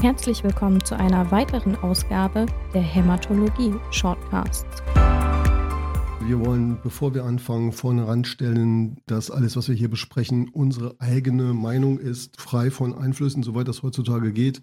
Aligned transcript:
Herzlich 0.00 0.44
willkommen 0.44 0.84
zu 0.84 0.96
einer 0.96 1.32
weiteren 1.32 1.74
Ausgabe 1.74 2.46
der 2.72 2.82
Hämatologie 2.82 3.74
Shortcasts. 3.90 4.80
Wir 6.20 6.38
wollen, 6.38 6.78
bevor 6.84 7.14
wir 7.14 7.24
anfangen, 7.24 7.72
vorne 7.72 8.06
ranstellen, 8.06 9.00
dass 9.06 9.28
alles, 9.28 9.56
was 9.56 9.68
wir 9.68 9.74
hier 9.74 9.90
besprechen, 9.90 10.50
unsere 10.50 10.94
eigene 11.00 11.52
Meinung 11.52 11.98
ist, 11.98 12.40
frei 12.40 12.70
von 12.70 12.96
Einflüssen, 12.96 13.42
soweit 13.42 13.66
das 13.66 13.82
heutzutage 13.82 14.32
geht. 14.32 14.62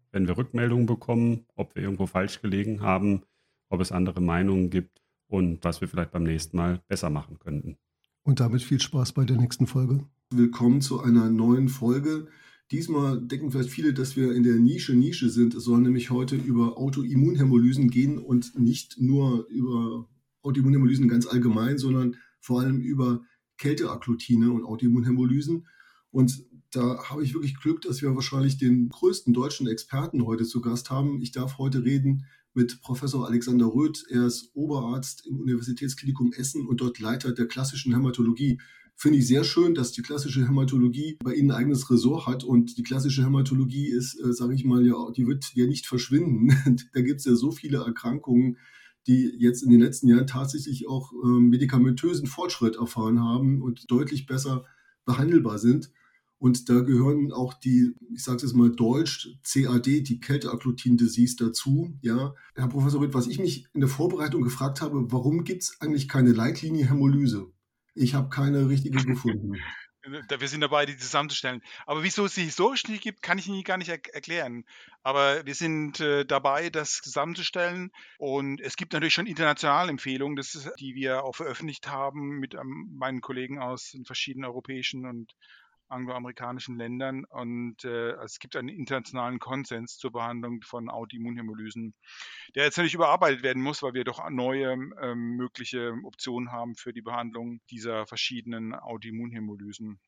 wenn 0.11 0.27
wir 0.27 0.37
Rückmeldungen 0.37 0.85
bekommen, 0.85 1.45
ob 1.55 1.75
wir 1.75 1.83
irgendwo 1.83 2.05
falsch 2.05 2.41
gelegen 2.41 2.81
haben, 2.81 3.21
ob 3.69 3.81
es 3.81 3.91
andere 3.91 4.21
Meinungen 4.21 4.69
gibt 4.69 5.01
und 5.27 5.63
was 5.63 5.81
wir 5.81 5.87
vielleicht 5.87 6.11
beim 6.11 6.23
nächsten 6.23 6.57
Mal 6.57 6.81
besser 6.87 7.09
machen 7.09 7.39
könnten. 7.39 7.77
Und 8.23 8.39
damit 8.39 8.61
viel 8.61 8.79
Spaß 8.79 9.13
bei 9.13 9.25
der 9.25 9.37
nächsten 9.37 9.67
Folge. 9.67 10.05
Willkommen 10.29 10.81
zu 10.81 11.01
einer 11.01 11.29
neuen 11.29 11.69
Folge. 11.69 12.27
Diesmal 12.71 13.19
denken 13.19 13.51
vielleicht 13.51 13.69
viele, 13.69 13.93
dass 13.93 14.15
wir 14.15 14.33
in 14.33 14.43
der 14.43 14.55
Nische 14.55 14.93
Nische 14.93 15.29
sind. 15.29 15.55
Es 15.55 15.63
soll 15.63 15.81
nämlich 15.81 16.09
heute 16.09 16.35
über 16.35 16.77
Autoimmunhämolysen 16.77 17.89
gehen 17.89 18.17
und 18.17 18.57
nicht 18.57 18.97
nur 18.99 19.47
über 19.47 20.07
Autoimmunhämolysen 20.41 21.09
ganz 21.09 21.25
allgemein, 21.27 21.77
sondern 21.77 22.15
vor 22.39 22.61
allem 22.61 22.79
über 22.79 23.21
Kälteagglutine 23.57 24.51
und 24.51 24.63
Autoimmunhämolysen. 24.63 25.67
Und 26.11 26.45
da 26.71 27.03
habe 27.09 27.23
ich 27.23 27.33
wirklich 27.33 27.57
Glück, 27.59 27.81
dass 27.81 28.01
wir 28.01 28.15
wahrscheinlich 28.15 28.57
den 28.57 28.89
größten 28.89 29.33
deutschen 29.33 29.67
Experten 29.67 30.25
heute 30.25 30.45
zu 30.45 30.61
Gast 30.61 30.89
haben. 30.89 31.21
Ich 31.21 31.31
darf 31.31 31.57
heute 31.57 31.83
reden 31.83 32.25
mit 32.53 32.81
Professor 32.81 33.27
Alexander 33.27 33.67
Röth. 33.67 34.05
Er 34.09 34.25
ist 34.25 34.51
Oberarzt 34.53 35.25
im 35.27 35.39
Universitätsklinikum 35.39 36.33
Essen 36.33 36.65
und 36.67 36.81
dort 36.81 36.99
Leiter 36.99 37.31
der 37.31 37.47
klassischen 37.47 37.93
Hämatologie. 37.93 38.59
Finde 38.95 39.17
ich 39.17 39.27
sehr 39.27 39.43
schön, 39.43 39.73
dass 39.73 39.93
die 39.93 40.01
klassische 40.01 40.45
Hämatologie 40.47 41.17
bei 41.23 41.33
Ihnen 41.33 41.51
ein 41.51 41.57
eigenes 41.57 41.89
Ressort 41.89 42.27
hat 42.27 42.43
und 42.43 42.77
die 42.77 42.83
klassische 42.83 43.23
Hämatologie 43.23 43.87
ist, 43.87 44.19
äh, 44.19 44.33
sage 44.33 44.53
ich 44.53 44.63
mal, 44.63 44.85
ja, 44.85 45.11
die 45.11 45.25
wird 45.27 45.51
ja 45.55 45.65
nicht 45.65 45.87
verschwinden. 45.87 46.49
da 46.93 47.01
gibt 47.01 47.19
es 47.19 47.25
ja 47.25 47.35
so 47.35 47.51
viele 47.51 47.79
Erkrankungen, 47.79 48.57
die 49.07 49.33
jetzt 49.39 49.63
in 49.63 49.71
den 49.71 49.81
letzten 49.81 50.07
Jahren 50.07 50.27
tatsächlich 50.27 50.87
auch 50.87 51.11
äh, 51.13 51.27
medikamentösen 51.27 52.27
Fortschritt 52.27 52.75
erfahren 52.75 53.19
haben 53.19 53.61
und 53.61 53.89
deutlich 53.89 54.27
besser 54.27 54.65
behandelbar 55.05 55.57
sind. 55.57 55.91
Und 56.41 56.69
da 56.69 56.79
gehören 56.79 57.31
auch 57.31 57.53
die, 57.53 57.93
ich 58.11 58.23
sage 58.23 58.37
es 58.37 58.41
jetzt 58.41 58.55
mal 58.55 58.71
deutsch, 58.71 59.29
CAD, 59.43 59.85
die 59.85 60.19
Kälteagglutin 60.19 60.97
Disease 60.97 61.35
dazu. 61.35 61.95
Ja, 62.01 62.33
Herr 62.55 62.67
Professor 62.67 62.99
Ritt, 62.99 63.13
was 63.13 63.27
ich 63.27 63.37
mich 63.37 63.67
in 63.75 63.79
der 63.79 63.89
Vorbereitung 63.89 64.41
gefragt 64.41 64.81
habe, 64.81 65.11
warum 65.11 65.43
gibt 65.43 65.61
es 65.61 65.79
eigentlich 65.81 66.09
keine 66.09 66.31
Leitlinie 66.31 66.89
Hämolyse? 66.89 67.51
Ich 67.93 68.15
habe 68.15 68.29
keine 68.29 68.69
richtige 68.69 68.97
gefunden. 69.05 69.53
Wir 70.03 70.47
sind 70.47 70.61
dabei, 70.61 70.87
die 70.87 70.97
zusammenzustellen. 70.97 71.61
Aber 71.85 72.01
wieso 72.01 72.25
es 72.25 72.33
sie 72.33 72.45
historisch 72.45 72.87
nicht 72.87 73.03
gibt, 73.03 73.21
kann 73.21 73.37
ich 73.37 73.47
Ihnen 73.47 73.63
gar 73.63 73.77
nicht 73.77 73.89
er 73.89 73.99
erklären. 74.11 74.65
Aber 75.03 75.45
wir 75.45 75.53
sind 75.53 75.99
äh, 75.99 76.25
dabei, 76.25 76.71
das 76.71 77.01
zusammenzustellen. 77.03 77.91
Und 78.17 78.61
es 78.61 78.77
gibt 78.77 78.93
natürlich 78.93 79.13
schon 79.13 79.27
internationale 79.27 79.91
Empfehlungen, 79.91 80.37
das, 80.37 80.71
die 80.79 80.95
wir 80.95 81.23
auch 81.23 81.35
veröffentlicht 81.35 81.87
haben 81.87 82.39
mit 82.39 82.55
ähm, 82.55 82.95
meinen 82.97 83.21
Kollegen 83.21 83.59
aus 83.59 83.91
den 83.91 84.05
verschiedenen 84.05 84.45
europäischen 84.45 85.05
und 85.05 85.31
angloamerikanischen 85.91 86.77
Ländern 86.77 87.25
und 87.25 87.83
äh, 87.83 88.11
es 88.23 88.39
gibt 88.39 88.55
einen 88.55 88.69
internationalen 88.69 89.39
Konsens 89.39 89.97
zur 89.97 90.11
Behandlung 90.11 90.61
von 90.61 90.89
Autoimmunhämolysen, 90.89 91.93
der 92.55 92.65
jetzt 92.65 92.77
natürlich 92.77 92.93
überarbeitet 92.93 93.43
werden 93.43 93.61
muss, 93.61 93.83
weil 93.83 93.93
wir 93.93 94.03
doch 94.03 94.27
neue 94.29 94.73
ähm, 95.01 95.35
mögliche 95.35 95.93
Optionen 96.03 96.51
haben 96.51 96.75
für 96.75 96.93
die 96.93 97.01
Behandlung 97.01 97.61
dieser 97.69 98.05
verschiedenen 98.05 98.73
Autoimmunhämolysen. 98.73 99.99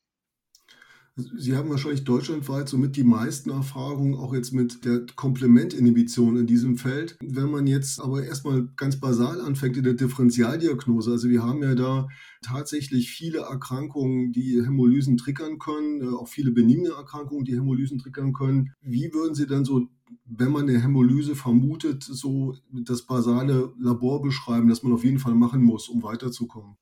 Sie 1.16 1.56
haben 1.56 1.70
wahrscheinlich 1.70 2.06
deutschlandweit 2.06 2.68
somit 2.68 2.96
die 2.96 3.04
meisten 3.04 3.52
Erfahrungen 3.52 4.16
auch 4.16 4.34
jetzt 4.34 4.52
mit 4.52 4.84
der 4.84 5.06
Komplementinhibition 5.16 6.38
in 6.38 6.48
diesem 6.48 6.76
Feld. 6.76 7.18
Wenn 7.22 7.52
man 7.52 7.68
jetzt 7.68 8.02
aber 8.02 8.24
erstmal 8.24 8.68
ganz 8.78 9.00
basal 9.00 9.40
anfängt 9.40 9.78
in 9.78 9.84
der 9.84 9.94
Differentialdiagnose, 9.94 11.12
also 11.12 11.30
wir 11.30 11.44
haben 11.44 11.62
ja 11.62 11.76
da 11.76 12.08
tatsächlich 12.42 13.12
viele 13.12 13.42
Erkrankungen, 13.42 14.32
die 14.32 14.60
Hämolysen 14.66 15.18
triggern 15.18 15.60
können, 15.60 16.02
äh, 16.02 16.16
auch 16.16 16.28
viele 16.28 16.52
benigne 16.52 16.90
Erkrankungen, 16.90 17.46
die 17.46 17.56
Hämolysen 17.56 18.00
triggern 18.00 18.34
können. 18.34 18.72
Wie 18.82 19.14
würden 19.14 19.36
Sie 19.36 19.46
dann 19.46 19.66
so 19.66 19.88
wenn 20.26 20.52
man 20.52 20.70
eine 20.70 20.80
Hämolyse 20.80 21.36
vermutet, 21.36 22.04
so 22.04 22.56
das 22.72 23.04
basale 23.04 23.74
Labor 23.80 24.22
beschreiben, 24.22 24.70
das 24.70 24.84
man 24.84 24.94
auf 24.94 25.04
jeden 25.04 25.20
Fall 25.20 25.34
machen 25.34 25.64
muss, 25.64 25.90
um 25.90 26.04
weiterzukommen? 26.04 26.78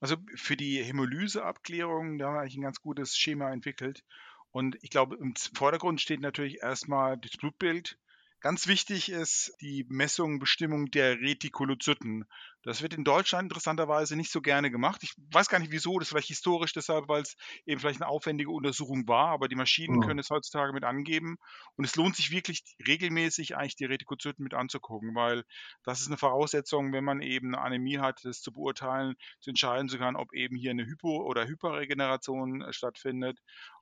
Also 0.00 0.16
für 0.34 0.56
die 0.56 0.82
Hämolyseabklärung, 0.82 2.18
da 2.18 2.32
habe 2.32 2.46
ich 2.46 2.56
ein 2.56 2.62
ganz 2.62 2.80
gutes 2.80 3.16
Schema 3.16 3.52
entwickelt. 3.52 4.04
Und 4.50 4.78
ich 4.82 4.90
glaube, 4.90 5.16
im 5.16 5.34
Vordergrund 5.36 6.00
steht 6.00 6.20
natürlich 6.20 6.62
erstmal 6.62 7.18
das 7.18 7.32
Blutbild. 7.32 7.98
Ganz 8.46 8.68
wichtig 8.68 9.08
ist 9.10 9.52
die 9.60 9.84
Messung, 9.88 10.38
Bestimmung 10.38 10.86
der 10.92 11.18
Retikulozyten. 11.20 12.26
Das 12.62 12.80
wird 12.80 12.94
in 12.94 13.02
Deutschland 13.02 13.46
interessanterweise 13.46 14.14
nicht 14.14 14.30
so 14.30 14.40
gerne 14.40 14.70
gemacht. 14.70 15.02
Ich 15.02 15.14
weiß 15.32 15.48
gar 15.48 15.58
nicht 15.58 15.72
wieso, 15.72 15.98
das 15.98 16.06
ist 16.06 16.10
vielleicht 16.10 16.28
historisch 16.28 16.72
deshalb, 16.72 17.08
weil 17.08 17.22
es 17.22 17.36
eben 17.64 17.80
vielleicht 17.80 18.00
eine 18.00 18.08
aufwendige 18.08 18.50
Untersuchung 18.52 19.08
war, 19.08 19.30
aber 19.30 19.48
die 19.48 19.56
Maschinen 19.56 19.98
Ja. 19.98 20.00
können 20.00 20.20
es 20.20 20.30
heutzutage 20.30 20.72
mit 20.72 20.84
angeben. 20.84 21.38
Und 21.74 21.86
es 21.86 21.96
lohnt 21.96 22.14
sich 22.14 22.30
wirklich 22.30 22.62
regelmäßig 22.86 23.56
eigentlich 23.56 23.74
die 23.74 23.84
Retikulozyten 23.86 24.44
mit 24.44 24.54
anzugucken, 24.54 25.16
weil 25.16 25.42
das 25.82 26.00
ist 26.00 26.06
eine 26.06 26.16
Voraussetzung, 26.16 26.92
wenn 26.92 27.04
man 27.04 27.22
eben 27.22 27.48
eine 27.54 27.64
Anämie 27.64 27.98
hat, 27.98 28.24
das 28.24 28.42
zu 28.42 28.52
beurteilen, 28.52 29.16
zu 29.40 29.50
entscheiden 29.50 29.88
zu 29.88 29.98
können, 29.98 30.16
ob 30.16 30.32
eben 30.32 30.54
hier 30.56 30.70
eine 30.70 30.84
Hypo- 30.86 31.24
oder 31.24 31.48
Hyperregeneration 31.48 32.62
äh, 32.62 32.72
stattfindet. 32.72 33.40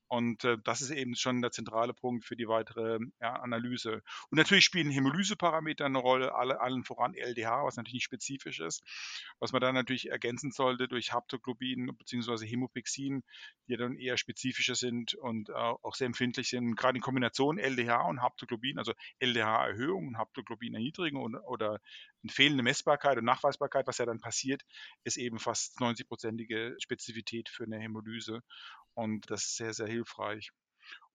Und 0.08 0.44
äh, 0.44 0.58
das 0.62 0.82
ist 0.82 0.90
eben 0.90 1.16
schon 1.16 1.42
der 1.42 1.50
zentrale 1.50 1.94
Punkt 1.94 2.24
für 2.24 2.36
die 2.36 2.48
weitere 2.48 2.98
ja, 3.20 3.34
Analyse. 3.34 4.02
Und 4.30 4.38
natürlich 4.38 4.64
spielen 4.64 4.90
Hämolyseparameter 4.90 5.86
eine 5.86 5.98
Rolle, 5.98 6.34
alle, 6.34 6.60
allen 6.60 6.84
voran 6.84 7.14
LDH, 7.14 7.64
was 7.64 7.76
natürlich 7.76 7.94
nicht 7.94 8.04
spezifisch 8.04 8.60
ist, 8.60 8.82
was 9.38 9.52
man 9.52 9.60
dann 9.60 9.74
natürlich 9.74 10.10
ergänzen 10.10 10.52
sollte 10.52 10.88
durch 10.88 11.12
Haptoglobin 11.12 11.96
bzw. 11.96 12.46
Hämopexin, 12.46 13.22
die 13.68 13.76
dann 13.76 13.96
eher 13.96 14.16
spezifischer 14.16 14.74
sind 14.74 15.14
und 15.14 15.48
äh, 15.48 15.52
auch 15.52 15.94
sehr 15.94 16.06
empfindlich 16.06 16.48
sind, 16.48 16.76
gerade 16.76 16.96
in 16.96 17.02
Kombination 17.02 17.58
LDH 17.58 18.02
und 18.08 18.20
Haptoglobin, 18.20 18.78
also 18.78 18.92
LDH-Erhöhung 19.20 20.08
und 20.08 20.18
Haptoglobin-Erniedrigung 20.18 21.22
oder, 21.22 21.48
oder 21.48 21.80
eine 22.24 22.32
fehlende 22.32 22.62
Messbarkeit 22.62 23.18
und 23.18 23.24
Nachweisbarkeit, 23.24 23.86
was 23.86 23.98
ja 23.98 24.06
dann 24.06 24.20
passiert, 24.20 24.62
ist 25.04 25.16
eben 25.16 25.38
fast 25.38 25.78
90-prozentige 25.80 26.74
Spezifität 26.80 27.48
für 27.48 27.64
eine 27.64 27.78
Hämolyse. 27.78 28.40
Und 28.94 29.30
das 29.30 29.44
ist 29.44 29.56
sehr, 29.56 29.74
sehr 29.74 29.86
hilfreich. 29.86 30.50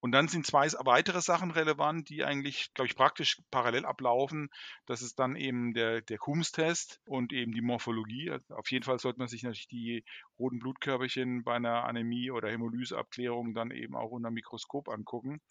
Und 0.01 0.13
dann 0.13 0.29
sind 0.29 0.45
zwei 0.45 0.67
weitere 0.85 1.21
Sachen 1.21 1.51
relevant, 1.51 2.09
die 2.09 2.23
eigentlich, 2.23 2.73
glaube 2.73 2.87
ich, 2.87 2.95
praktisch 2.95 3.41
parallel 3.51 3.85
ablaufen. 3.85 4.49
Das 4.85 5.01
ist 5.01 5.19
dann 5.19 5.35
eben 5.35 5.73
der, 5.73 6.01
der 6.01 6.17
Coombs-Test 6.17 7.01
und 7.05 7.33
eben 7.33 7.51
die 7.51 7.61
Morphologie. 7.61 8.31
Auf 8.49 8.71
jeden 8.71 8.85
Fall 8.85 8.99
sollte 8.99 9.19
man 9.19 9.27
sich 9.27 9.43
natürlich 9.43 9.67
die 9.67 10.05
roten 10.37 10.59
Blutkörperchen 10.59 11.43
bei 11.43 11.55
einer 11.55 11.83
Anämie 11.83 12.31
oder 12.31 12.49
Hämolyseabklärung 12.49 13.53
dann 13.53 13.71
eben 13.71 13.95
auch 13.95 14.11
unter 14.11 14.29
dem 14.29 14.35
Mikroskop 14.35 14.87
angucken. 14.87 15.41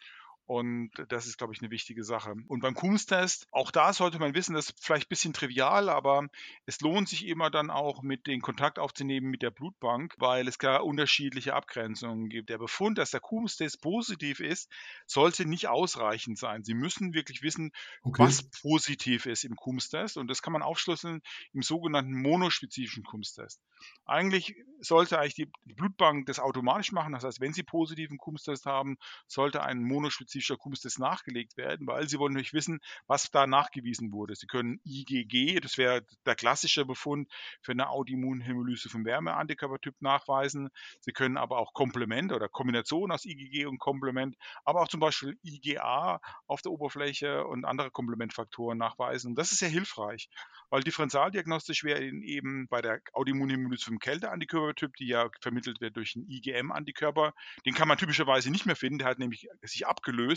Und 0.48 0.90
das 1.10 1.26
ist, 1.26 1.36
glaube 1.36 1.52
ich, 1.52 1.60
eine 1.60 1.70
wichtige 1.70 2.04
Sache. 2.04 2.34
Und 2.46 2.60
beim 2.60 2.74
Coombs-Test, 2.74 3.46
auch 3.52 3.70
da 3.70 3.92
sollte 3.92 4.18
man 4.18 4.34
wissen, 4.34 4.54
das 4.54 4.70
ist 4.70 4.82
vielleicht 4.82 5.06
ein 5.06 5.10
bisschen 5.10 5.34
trivial, 5.34 5.90
aber 5.90 6.26
es 6.64 6.80
lohnt 6.80 7.06
sich 7.08 7.26
immer 7.26 7.50
dann 7.50 7.70
auch 7.70 8.02
mit 8.02 8.26
den 8.26 8.40
Kontakt 8.40 8.78
aufzunehmen 8.78 9.28
mit 9.28 9.42
der 9.42 9.50
Blutbank, 9.50 10.14
weil 10.16 10.48
es 10.48 10.58
gar 10.58 10.84
unterschiedliche 10.86 11.52
Abgrenzungen 11.52 12.30
gibt. 12.30 12.48
Der 12.48 12.56
Befund, 12.56 12.96
dass 12.96 13.10
der 13.10 13.20
Coombs-Test 13.20 13.82
positiv 13.82 14.40
ist, 14.40 14.72
sollte 15.06 15.44
nicht 15.44 15.68
ausreichend 15.68 16.38
sein. 16.38 16.64
Sie 16.64 16.74
müssen 16.74 17.12
wirklich 17.12 17.42
wissen, 17.42 17.70
Okay. 18.04 18.22
was 18.22 18.42
positiv 18.62 19.26
ist 19.26 19.44
im 19.44 19.54
Coombs-Test. 19.54 20.16
Und 20.16 20.28
das 20.28 20.40
kann 20.40 20.54
man 20.54 20.62
aufschlüsseln 20.62 21.20
im 21.52 21.60
sogenannten 21.60 22.14
monospezifischen 22.14 23.04
Coombs-Test. 23.04 23.60
Eigentlich 24.06 24.54
sollte 24.80 25.18
eigentlich 25.18 25.34
die, 25.34 25.50
die 25.64 25.74
Blutbank 25.74 26.26
das 26.26 26.38
automatisch 26.38 26.92
machen. 26.92 27.12
Das 27.12 27.24
heißt, 27.24 27.40
wenn 27.40 27.52
Sie 27.52 27.62
positiven 27.62 28.16
Kumstest 28.18 28.64
haben, 28.66 28.96
sollte 29.26 29.62
ein 29.62 29.82
monospezifischer 29.82 30.37
Kumstest 30.56 30.98
nachgelegt 30.98 31.56
werden, 31.56 31.86
weil 31.86 32.08
Sie 32.08 32.18
wollen 32.18 32.34
natürlich 32.34 32.52
wissen, 32.52 32.80
was 33.06 33.30
da 33.30 33.46
nachgewiesen 33.46 34.12
wurde. 34.12 34.34
Sie 34.34 34.46
können 34.46 34.80
IgG, 34.84 35.60
das 35.60 35.78
wäre 35.78 36.04
der 36.26 36.34
klassische 36.34 36.84
Befund 36.84 37.28
für 37.62 37.72
eine 37.72 37.90
Autoimmunhämolyse 37.90 38.88
vom 38.88 39.04
Wärmeantikörpertyp 39.04 39.96
nachweisen. 40.00 40.70
Sie 41.00 41.12
können 41.12 41.36
aber 41.36 41.58
auch 41.58 41.72
Komplement 41.72 42.32
oder 42.32 42.48
Kombination 42.48 43.10
aus 43.12 43.24
IgG 43.24 43.66
und 43.66 43.78
Komplement, 43.78 44.36
aber 44.64 44.82
auch 44.82 44.88
zum 44.88 45.00
Beispiel 45.00 45.38
IgA 45.42 46.20
auf 46.46 46.62
der 46.62 46.72
Oberfläche 46.72 47.44
und 47.44 47.64
andere 47.64 47.90
Komplementfaktoren 47.90 48.78
nachweisen. 48.78 49.30
Und 49.30 49.38
das 49.38 49.52
ist 49.52 49.58
sehr 49.58 49.68
hilfreich, 49.68 50.28
weil 50.70 50.82
differentialdiagnostisch 50.82 51.84
wäre 51.84 52.02
eben 52.02 52.68
bei 52.68 52.80
der 52.80 53.00
Autoimmunhämolyse 53.12 53.86
vom 53.86 53.98
Kälteantikörpertyp, 53.98 54.94
die 54.96 55.08
ja 55.08 55.28
vermittelt 55.40 55.80
wird 55.80 55.96
durch 55.96 56.14
einen 56.16 56.28
IgM-Antikörper, 56.28 57.34
den 57.66 57.74
kann 57.74 57.88
man 57.88 57.98
typischerweise 57.98 58.50
nicht 58.50 58.66
mehr 58.66 58.76
finden. 58.76 58.98
Der 58.98 59.08
hat 59.08 59.18
nämlich 59.18 59.48
sich 59.62 59.86
abgelöst 59.86 60.27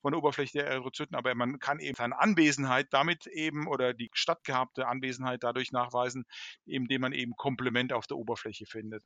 von 0.00 0.12
der 0.12 0.18
Oberfläche 0.18 0.58
der 0.58 0.66
Erythrozyten, 0.66 1.16
aber 1.16 1.34
man 1.34 1.58
kann 1.58 1.80
eben 1.80 1.96
seine 1.96 2.18
Anwesenheit 2.18 2.88
damit 2.90 3.26
eben 3.26 3.66
oder 3.66 3.94
die 3.94 4.10
stattgehabte 4.12 4.86
Anwesenheit 4.86 5.42
dadurch 5.42 5.72
nachweisen, 5.72 6.24
indem 6.64 7.02
man 7.02 7.12
eben 7.12 7.32
Komplement 7.36 7.92
auf 7.92 8.06
der 8.06 8.16
Oberfläche 8.16 8.66
findet. 8.66 9.02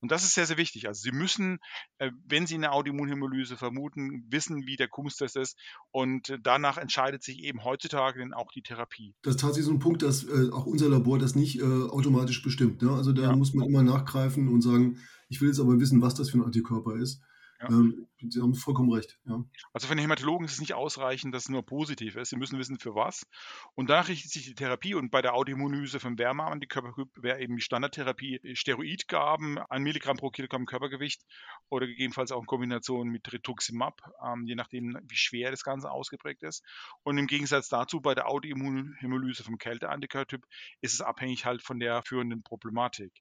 Und 0.00 0.10
das 0.10 0.24
ist 0.24 0.34
sehr, 0.34 0.46
sehr 0.46 0.56
wichtig. 0.56 0.88
Also 0.88 1.02
Sie 1.02 1.12
müssen, 1.12 1.58
äh, 1.98 2.10
wenn 2.26 2.46
Sie 2.46 2.54
eine 2.54 2.72
Autoimmunhämolyse 2.72 3.56
vermuten, 3.56 4.26
wissen, 4.28 4.66
wie 4.66 4.76
der 4.76 4.88
Kumstest 4.88 5.36
ist 5.36 5.58
und 5.90 6.38
danach 6.42 6.76
entscheidet 6.76 7.22
sich 7.22 7.42
eben 7.44 7.64
heutzutage 7.64 8.20
dann 8.20 8.34
auch 8.34 8.50
die 8.52 8.62
Therapie. 8.62 9.14
Das 9.22 9.36
ist 9.36 9.40
tatsächlich 9.40 9.66
so 9.66 9.72
ein 9.72 9.78
Punkt, 9.78 10.02
dass 10.02 10.24
äh, 10.24 10.50
auch 10.52 10.66
unser 10.66 10.88
Labor 10.88 11.18
das 11.18 11.34
nicht 11.34 11.60
äh, 11.60 11.62
automatisch 11.62 12.42
bestimmt. 12.42 12.82
Ne? 12.82 12.90
Also 12.90 13.12
da 13.12 13.22
ja. 13.22 13.36
muss 13.36 13.54
man 13.54 13.68
immer 13.68 13.82
nachgreifen 13.82 14.48
und 14.48 14.62
sagen, 14.62 14.98
ich 15.28 15.40
will 15.40 15.48
jetzt 15.48 15.60
aber 15.60 15.80
wissen, 15.80 16.02
was 16.02 16.14
das 16.14 16.30
für 16.30 16.38
ein 16.38 16.44
Antikörper 16.44 16.96
ist. 16.96 17.22
Ja. 17.62 17.68
Ähm, 17.68 18.08
Sie 18.18 18.40
haben 18.40 18.54
vollkommen 18.54 18.92
recht. 18.92 19.18
Ja. 19.24 19.44
Also 19.72 19.88
für 19.88 19.94
den 19.94 20.00
Hämatologen 20.00 20.44
ist 20.44 20.52
es 20.52 20.60
nicht 20.60 20.74
ausreichend, 20.74 21.34
dass 21.34 21.44
es 21.44 21.48
nur 21.48 21.64
positiv 21.64 22.16
ist. 22.16 22.30
Sie 22.30 22.36
müssen 22.36 22.58
wissen, 22.58 22.78
für 22.78 22.94
was. 22.94 23.26
Und 23.74 23.90
danach 23.90 24.08
richtet 24.08 24.30
sich 24.30 24.44
die 24.44 24.54
Therapie. 24.54 24.94
Und 24.94 25.10
bei 25.10 25.22
der 25.22 25.34
Autoimmunlyse 25.34 25.98
vom 25.98 26.18
Wärmeantikörpertyp 26.18 27.08
wäre 27.16 27.40
eben 27.40 27.56
die 27.56 27.62
Standardtherapie 27.62 28.40
Steroidgaben, 28.54 29.58
ein 29.58 29.82
Milligramm 29.82 30.16
pro 30.16 30.30
Kilogramm 30.30 30.66
Körpergewicht 30.66 31.22
oder 31.68 31.86
gegebenenfalls 31.86 32.32
auch 32.32 32.40
in 32.40 32.46
Kombination 32.46 33.08
mit 33.08 33.32
Rituximab, 33.32 34.00
ähm, 34.24 34.44
je 34.46 34.54
nachdem, 34.54 34.98
wie 35.08 35.16
schwer 35.16 35.50
das 35.50 35.62
Ganze 35.64 35.90
ausgeprägt 35.90 36.42
ist. 36.42 36.64
Und 37.02 37.18
im 37.18 37.26
Gegensatz 37.26 37.68
dazu 37.68 38.00
bei 38.00 38.14
der 38.14 38.28
Autoimmunhämolyse 38.28 39.42
vom 39.42 39.58
Kälteantikörpertyp 39.58 40.44
ist 40.80 40.94
es 40.94 41.00
abhängig 41.00 41.44
halt 41.44 41.62
von 41.62 41.80
der 41.80 42.02
führenden 42.02 42.42
Problematik. 42.42 43.12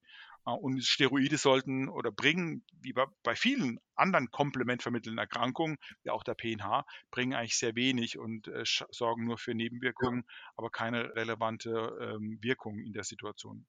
Äh, 0.45 0.51
und 0.51 0.83
Steroide 0.83 1.37
sollten 1.37 1.89
oder 1.89 2.11
bringen, 2.11 2.63
wie 2.81 2.93
bei 2.93 3.35
vielen 3.35 3.79
anderen 3.95 4.31
komplementvermittelnden 4.31 5.19
Erkrankungen, 5.19 5.77
wie 6.03 6.09
auch 6.09 6.23
der 6.23 6.35
PNH, 6.35 6.85
bringen 7.11 7.33
eigentlich 7.33 7.57
sehr 7.57 7.75
wenig 7.75 8.17
und 8.17 8.47
äh, 8.47 8.63
sorgen 8.65 9.25
nur 9.25 9.37
für 9.37 9.53
Nebenwirkungen, 9.53 10.23
ja. 10.25 10.33
aber 10.55 10.69
keine 10.69 11.15
relevante 11.15 11.97
ähm, 12.01 12.39
Wirkung 12.41 12.79
in 12.79 12.93
der 12.93 13.03
Situation. 13.03 13.65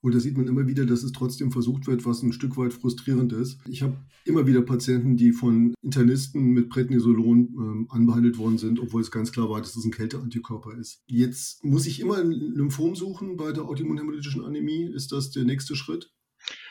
Und 0.00 0.14
da 0.14 0.20
sieht 0.20 0.36
man 0.36 0.46
immer 0.46 0.66
wieder, 0.66 0.86
dass 0.86 1.02
es 1.02 1.12
trotzdem 1.12 1.50
versucht 1.50 1.86
wird, 1.86 2.04
was 2.06 2.22
ein 2.22 2.32
Stück 2.32 2.56
weit 2.56 2.72
frustrierend 2.72 3.32
ist. 3.32 3.58
Ich 3.68 3.82
habe 3.82 3.96
immer 4.24 4.46
wieder 4.46 4.62
Patienten, 4.62 5.16
die 5.16 5.32
von 5.32 5.74
Internisten 5.82 6.52
mit 6.52 6.68
Prednisolon 6.68 7.38
ähm, 7.58 7.86
anbehandelt 7.90 8.38
worden 8.38 8.58
sind, 8.58 8.78
obwohl 8.78 9.02
es 9.02 9.10
ganz 9.10 9.32
klar 9.32 9.50
war, 9.50 9.60
dass 9.60 9.74
es 9.74 9.84
ein 9.84 9.90
Kälteantikörper 9.90 10.76
ist. 10.78 11.02
Jetzt 11.06 11.64
muss 11.64 11.86
ich 11.86 12.00
immer 12.00 12.18
ein 12.18 12.30
Lymphom 12.30 12.94
suchen 12.94 13.36
bei 13.36 13.52
der 13.52 13.64
autoimmunhämolytischen 13.64 14.44
Anämie. 14.44 14.84
Ist 14.84 15.12
das 15.12 15.30
der 15.30 15.44
nächste 15.44 15.74
Schritt? 15.74 16.12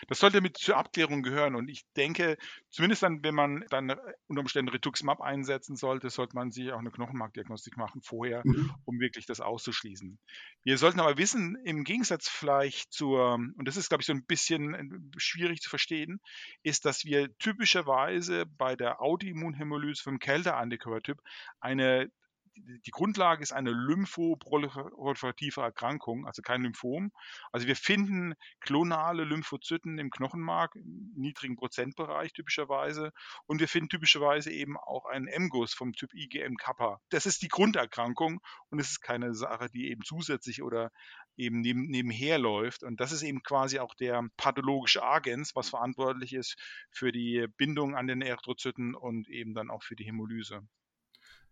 Das 0.07 0.19
sollte 0.19 0.41
mit 0.41 0.57
zur 0.57 0.77
Abklärung 0.77 1.23
gehören. 1.23 1.55
Und 1.55 1.69
ich 1.69 1.85
denke, 1.95 2.37
zumindest 2.69 3.03
dann, 3.03 3.23
wenn 3.23 3.35
man 3.35 3.65
dann 3.69 3.95
unter 4.27 4.41
Umständen 4.41 4.69
Rituximab 4.69 5.21
einsetzen 5.21 5.75
sollte, 5.75 6.09
sollte 6.09 6.35
man 6.35 6.51
sich 6.51 6.71
auch 6.71 6.79
eine 6.79 6.91
Knochenmarkdiagnostik 6.91 7.77
machen 7.77 8.01
vorher, 8.01 8.41
mhm. 8.45 8.73
um 8.85 8.99
wirklich 8.99 9.25
das 9.25 9.41
auszuschließen. 9.41 10.19
Wir 10.63 10.77
sollten 10.77 10.99
aber 10.99 11.17
wissen, 11.17 11.57
im 11.63 11.83
Gegensatz 11.83 12.29
vielleicht 12.29 12.91
zur, 12.91 13.35
und 13.35 13.67
das 13.67 13.77
ist, 13.77 13.89
glaube 13.89 14.01
ich, 14.01 14.07
so 14.07 14.13
ein 14.13 14.25
bisschen 14.25 14.73
äh, 14.73 14.83
schwierig 15.17 15.61
zu 15.61 15.69
verstehen, 15.69 16.19
ist, 16.63 16.85
dass 16.85 17.05
wir 17.05 17.35
typischerweise 17.37 18.45
bei 18.45 18.75
der 18.75 19.01
Autoimmunhämolyse 19.01 20.03
vom 20.03 20.19
Kälteantikörpertyp 20.19 21.19
eine 21.59 22.11
die 22.57 22.91
Grundlage 22.91 23.43
ist 23.43 23.51
eine 23.51 23.71
lymphoproliferative 23.71 25.61
Erkrankung, 25.61 26.25
also 26.25 26.41
kein 26.41 26.63
Lymphom. 26.63 27.11
Also 27.51 27.67
wir 27.67 27.75
finden 27.75 28.33
klonale 28.59 29.23
Lymphozyten 29.23 29.97
im 29.99 30.09
Knochenmark, 30.09 30.75
im 30.75 31.13
niedrigen 31.15 31.55
Prozentbereich 31.55 32.33
typischerweise. 32.33 33.11
Und 33.45 33.59
wir 33.59 33.67
finden 33.67 33.89
typischerweise 33.89 34.51
eben 34.51 34.77
auch 34.77 35.05
einen 35.05 35.27
MGUS 35.27 35.73
vom 35.73 35.93
Typ 35.93 36.13
IgM-Kappa. 36.13 36.99
Das 37.09 37.25
ist 37.25 37.41
die 37.41 37.47
Grunderkrankung 37.47 38.41
und 38.69 38.79
es 38.79 38.91
ist 38.91 39.01
keine 39.01 39.33
Sache, 39.33 39.69
die 39.69 39.89
eben 39.89 40.03
zusätzlich 40.03 40.61
oder 40.61 40.91
eben 41.37 41.61
neben, 41.61 41.87
nebenher 41.87 42.39
läuft. 42.39 42.83
Und 42.83 42.99
das 42.99 43.11
ist 43.11 43.23
eben 43.23 43.43
quasi 43.43 43.79
auch 43.79 43.93
der 43.95 44.23
pathologische 44.37 45.03
Agens, 45.03 45.55
was 45.55 45.69
verantwortlich 45.69 46.33
ist 46.33 46.57
für 46.91 47.11
die 47.11 47.47
Bindung 47.57 47.95
an 47.95 48.07
den 48.07 48.21
Erythrozyten 48.21 48.95
und 48.95 49.29
eben 49.29 49.53
dann 49.53 49.69
auch 49.69 49.83
für 49.83 49.95
die 49.95 50.05
Hämolyse. 50.05 50.67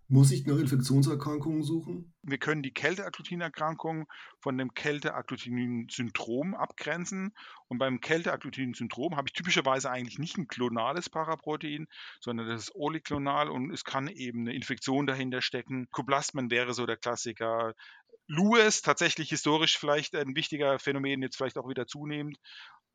Muss 0.07 0.31
ich 0.31 0.45
nach 0.45 0.57
Infektionserkrankungen 0.57 1.63
suchen? 1.63 2.13
Wir 2.21 2.37
können 2.37 2.61
die 2.61 2.73
Kälteagglutinerkrankung 2.73 4.05
von 4.39 4.55
dem 4.55 4.75
Kälteagglutinin-Syndrom 4.75 6.53
abgrenzen. 6.53 7.33
Und 7.69 7.79
beim 7.79 8.01
Kälteagglutinin-Syndrom 8.01 9.15
habe 9.15 9.27
ich 9.27 9.33
typischerweise 9.33 9.89
eigentlich 9.89 10.19
nicht 10.19 10.37
ein 10.37 10.47
klonales 10.47 11.09
Paraprotein, 11.09 11.87
sondern 12.19 12.47
das 12.47 12.65
ist 12.65 12.75
oliklonal 12.75 13.49
und 13.49 13.71
es 13.71 13.83
kann 13.83 14.07
eben 14.07 14.41
eine 14.41 14.53
Infektion 14.53 15.07
dahinter 15.07 15.41
stecken. 15.41 15.87
Kublasmen 15.89 16.51
wäre 16.51 16.75
so 16.75 16.85
der 16.85 16.97
Klassiker. 16.97 17.73
Lewis, 18.27 18.81
tatsächlich 18.81 19.29
historisch 19.29 19.77
vielleicht 19.77 20.15
ein 20.15 20.35
wichtiger 20.35 20.77
Phänomen, 20.79 21.21
jetzt 21.21 21.37
vielleicht 21.37 21.57
auch 21.57 21.69
wieder 21.69 21.87
zunehmend. 21.87 22.37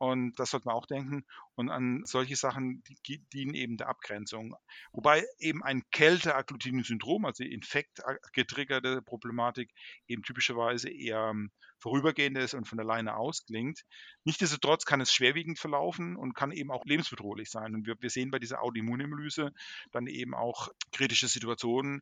Und 0.01 0.39
das 0.39 0.49
sollte 0.49 0.67
man 0.67 0.75
auch 0.75 0.87
denken. 0.87 1.27
Und 1.53 1.69
an 1.69 2.01
solche 2.05 2.35
Sachen 2.35 2.81
die 3.05 3.19
dienen 3.33 3.53
eben 3.53 3.77
der 3.77 3.87
Abgrenzung. 3.87 4.55
Wobei 4.93 5.23
eben 5.37 5.61
ein 5.63 5.83
Kälte-Agglutinin-Syndrom, 5.91 7.23
also 7.23 7.43
infektgetriggerte 7.43 9.03
Problematik, 9.03 9.71
eben 10.07 10.23
typischerweise 10.23 10.89
eher 10.89 11.29
ähm, 11.29 11.51
vorübergehend 11.81 12.37
ist 12.37 12.53
und 12.53 12.67
von 12.67 12.79
alleine 12.79 13.17
ausklingt. 13.17 13.81
Nichtsdestotrotz 14.23 14.85
kann 14.85 15.01
es 15.01 15.11
schwerwiegend 15.11 15.57
verlaufen 15.57 16.15
und 16.15 16.33
kann 16.33 16.51
eben 16.51 16.71
auch 16.71 16.85
lebensbedrohlich 16.85 17.49
sein. 17.49 17.73
Und 17.73 17.87
wir, 17.87 17.95
wir 17.99 18.09
sehen 18.11 18.29
bei 18.29 18.39
dieser 18.39 18.61
Autoimmunhämolyse 18.61 19.51
dann 19.91 20.05
eben 20.07 20.35
auch 20.35 20.69
kritische 20.91 21.27
Situationen, 21.27 22.01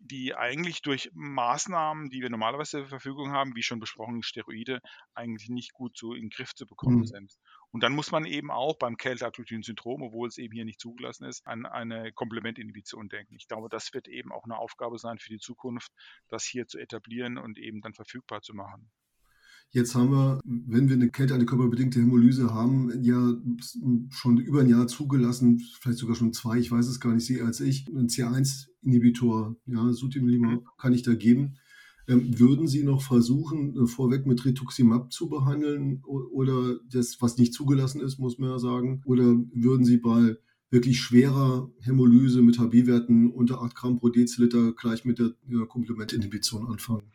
die 0.00 0.34
eigentlich 0.34 0.82
durch 0.82 1.10
Maßnahmen, 1.14 2.10
die 2.10 2.20
wir 2.20 2.30
normalerweise 2.30 2.78
zur 2.78 2.88
Verfügung 2.88 3.30
haben, 3.30 3.54
wie 3.54 3.62
schon 3.62 3.78
besprochen, 3.78 4.22
Steroide, 4.24 4.80
eigentlich 5.14 5.48
nicht 5.48 5.72
gut 5.72 5.96
so 5.96 6.14
in 6.14 6.22
den 6.22 6.30
Griff 6.30 6.54
zu 6.54 6.66
bekommen 6.66 6.98
mhm. 6.98 7.06
sind. 7.06 7.32
Und 7.70 7.82
dann 7.82 7.94
muss 7.94 8.10
man 8.10 8.26
eben 8.26 8.50
auch 8.50 8.76
beim 8.76 8.96
Kälteagglutinin-Syndrom, 8.96 10.02
obwohl 10.02 10.28
es 10.28 10.36
eben 10.36 10.52
hier 10.52 10.64
nicht 10.64 10.80
zugelassen 10.80 11.24
ist, 11.24 11.46
an 11.46 11.64
eine 11.64 12.12
Komplementinhibition 12.12 13.08
denken. 13.08 13.36
Ich 13.36 13.48
glaube, 13.48 13.68
das 13.70 13.94
wird 13.94 14.08
eben 14.08 14.32
auch 14.32 14.44
eine 14.44 14.58
Aufgabe 14.58 14.98
sein 14.98 15.18
für 15.18 15.30
die 15.30 15.38
Zukunft, 15.38 15.92
das 16.28 16.44
hier 16.44 16.66
zu 16.66 16.78
etablieren 16.78 17.38
und 17.38 17.58
eben 17.58 17.80
dann 17.80 17.94
verfügbar 17.94 18.42
zu 18.42 18.52
machen. 18.52 18.90
Jetzt 19.74 19.94
haben 19.94 20.10
wir, 20.10 20.38
wenn 20.44 20.88
wir 20.90 20.96
eine 20.96 21.08
kälteantikörperbedingte 21.08 21.98
Hämolyse 21.98 22.52
haben, 22.52 22.92
ja 23.02 23.34
schon 24.10 24.36
über 24.36 24.60
ein 24.60 24.68
Jahr 24.68 24.86
zugelassen, 24.86 25.62
vielleicht 25.80 25.98
sogar 25.98 26.14
schon 26.14 26.34
zwei, 26.34 26.58
ich 26.58 26.70
weiß 26.70 26.86
es 26.88 27.00
gar 27.00 27.14
nicht, 27.14 27.24
Sie 27.24 27.40
als 27.40 27.60
ich, 27.60 27.88
ein 27.88 28.08
C1-Inhibitor, 28.08 29.56
ja, 29.64 29.92
Sutimlimab 29.94 30.76
kann 30.76 30.92
ich 30.92 31.02
da 31.02 31.14
geben. 31.14 31.54
Ähm, 32.06 32.38
würden 32.38 32.66
Sie 32.66 32.84
noch 32.84 33.00
versuchen, 33.00 33.74
äh, 33.76 33.86
vorweg 33.86 34.26
mit 34.26 34.44
Rituximab 34.44 35.10
zu 35.10 35.30
behandeln 35.30 36.02
oder 36.04 36.78
das, 36.90 37.16
was 37.20 37.38
nicht 37.38 37.54
zugelassen 37.54 38.02
ist, 38.02 38.18
muss 38.18 38.38
man 38.38 38.50
ja 38.50 38.58
sagen? 38.58 39.00
Oder 39.06 39.24
würden 39.54 39.86
Sie 39.86 39.96
bei 39.96 40.36
wirklich 40.72 41.00
schwerer 41.00 41.70
Hämolyse 41.82 42.40
mit 42.40 42.58
HB-Werten 42.58 43.30
unter 43.30 43.60
8 43.60 43.74
Gramm 43.74 44.00
pro 44.00 44.08
Deziliter 44.08 44.72
gleich 44.72 45.04
mit 45.04 45.18
der 45.18 45.32
ja, 45.46 45.66
Komplementinhibition 45.66 46.66
anfangen. 46.66 47.12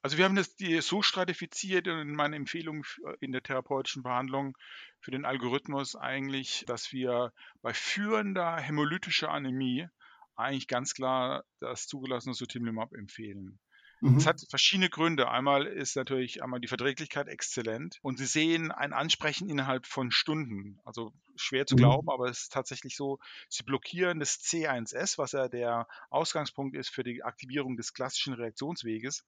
Also 0.00 0.16
wir 0.16 0.24
haben 0.24 0.36
das 0.36 0.54
so 0.80 1.02
stratifiziert 1.02 1.88
in 1.88 2.14
meiner 2.14 2.36
Empfehlung 2.36 2.84
in 3.20 3.32
der 3.32 3.42
therapeutischen 3.42 4.04
Behandlung 4.04 4.56
für 5.00 5.10
den 5.10 5.24
Algorithmus 5.24 5.96
eigentlich, 5.96 6.64
dass 6.68 6.92
wir 6.92 7.32
bei 7.62 7.74
führender 7.74 8.56
hämolytischer 8.56 9.30
Anämie 9.30 9.88
eigentlich 10.36 10.68
ganz 10.68 10.94
klar 10.94 11.44
das 11.58 11.88
zugelassene 11.88 12.34
Sutimlimab 12.34 12.92
empfehlen. 12.94 13.58
Mhm. 14.00 14.16
Es 14.16 14.26
hat 14.26 14.40
verschiedene 14.48 14.88
Gründe. 14.88 15.30
Einmal 15.30 15.66
ist 15.66 15.96
natürlich 15.96 16.42
einmal 16.42 16.60
die 16.60 16.68
Verträglichkeit 16.68 17.28
exzellent 17.28 17.98
und 18.02 18.18
Sie 18.18 18.26
sehen 18.26 18.72
ein 18.72 18.92
Ansprechen 18.92 19.48
innerhalb 19.48 19.86
von 19.86 20.10
Stunden. 20.10 20.80
Also 20.84 21.12
schwer 21.36 21.66
zu 21.66 21.74
mhm. 21.74 21.80
glauben, 21.80 22.10
aber 22.10 22.28
es 22.28 22.42
ist 22.42 22.52
tatsächlich 22.52 22.96
so, 22.96 23.18
Sie 23.48 23.62
blockieren 23.62 24.18
das 24.18 24.40
C1S, 24.40 25.18
was 25.18 25.32
ja 25.32 25.48
der 25.48 25.86
Ausgangspunkt 26.08 26.76
ist 26.76 26.88
für 26.88 27.04
die 27.04 27.22
Aktivierung 27.22 27.76
des 27.76 27.92
klassischen 27.92 28.34
Reaktionsweges. 28.34 29.24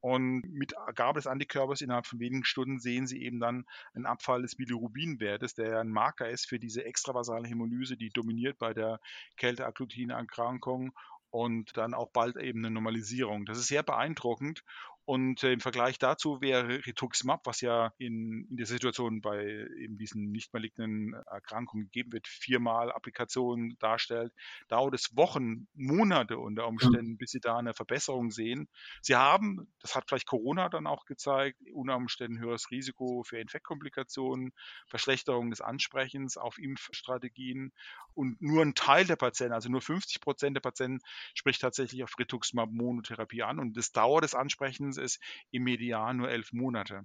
Und 0.00 0.42
mit 0.50 0.72
Gabe 0.94 1.18
des 1.18 1.26
Antikörpers 1.26 1.82
innerhalb 1.82 2.06
von 2.06 2.20
wenigen 2.20 2.44
Stunden 2.44 2.80
sehen 2.80 3.06
Sie 3.06 3.22
eben 3.22 3.38
dann 3.38 3.66
einen 3.94 4.06
Abfall 4.06 4.40
des 4.42 4.56
Bilirubinwertes, 4.56 5.54
der 5.54 5.80
ein 5.80 5.90
Marker 5.90 6.30
ist 6.30 6.48
für 6.48 6.58
diese 6.58 6.84
extravasale 6.84 7.46
Hämolyse, 7.46 7.98
die 7.98 8.08
dominiert 8.08 8.58
bei 8.58 8.72
der 8.72 8.98
Kälteagglutinerkrankung 9.36 10.92
und 11.30 11.76
dann 11.76 11.94
auch 11.94 12.10
bald 12.10 12.36
eben 12.36 12.60
eine 12.60 12.70
Normalisierung. 12.70 13.46
Das 13.46 13.58
ist 13.58 13.68
sehr 13.68 13.82
beeindruckend 13.82 14.64
und 15.10 15.42
äh, 15.42 15.52
im 15.52 15.58
Vergleich 15.58 15.98
dazu 15.98 16.40
wäre 16.40 16.86
Rituximab, 16.86 17.44
was 17.44 17.60
ja 17.62 17.92
in, 17.98 18.46
in 18.48 18.56
der 18.56 18.66
Situation 18.66 19.20
bei 19.20 19.44
eben 19.76 19.98
diesen 19.98 20.30
nicht 20.30 20.52
malignen 20.52 21.14
Erkrankungen 21.26 21.86
gegeben 21.86 22.12
wird, 22.12 22.28
viermal 22.28 22.92
Applikationen 22.92 23.76
darstellt, 23.80 24.32
dauert 24.68 24.94
es 24.94 25.16
Wochen, 25.16 25.66
Monate 25.74 26.38
unter 26.38 26.68
Umständen, 26.68 27.18
bis 27.18 27.32
sie 27.32 27.40
da 27.40 27.56
eine 27.56 27.74
Verbesserung 27.74 28.30
sehen. 28.30 28.68
Sie 29.02 29.16
haben, 29.16 29.66
das 29.80 29.96
hat 29.96 30.04
vielleicht 30.06 30.28
Corona 30.28 30.68
dann 30.68 30.86
auch 30.86 31.06
gezeigt, 31.06 31.58
unter 31.74 31.96
Umständen 31.96 32.38
höheres 32.38 32.70
Risiko 32.70 33.24
für 33.24 33.40
Infektkomplikationen, 33.40 34.52
Verschlechterung 34.86 35.50
des 35.50 35.60
Ansprechens 35.60 36.36
auf 36.36 36.56
Impfstrategien. 36.56 37.72
Und 38.14 38.40
nur 38.40 38.62
ein 38.62 38.76
Teil 38.76 39.06
der 39.06 39.16
Patienten, 39.16 39.54
also 39.54 39.70
nur 39.70 39.80
50 39.80 40.20
Prozent 40.20 40.56
der 40.56 40.60
Patienten, 40.60 41.00
spricht 41.34 41.62
tatsächlich 41.62 42.04
auf 42.04 42.16
Rituximab-Monotherapie 42.16 43.42
an. 43.42 43.58
Und 43.58 43.76
das 43.76 43.90
Dauer 43.90 44.20
des 44.20 44.36
Ansprechens 44.36 44.99
ist 45.00 45.20
im 45.50 45.64
Median 45.64 46.18
nur 46.18 46.30
elf 46.30 46.52
Monate. 46.52 47.02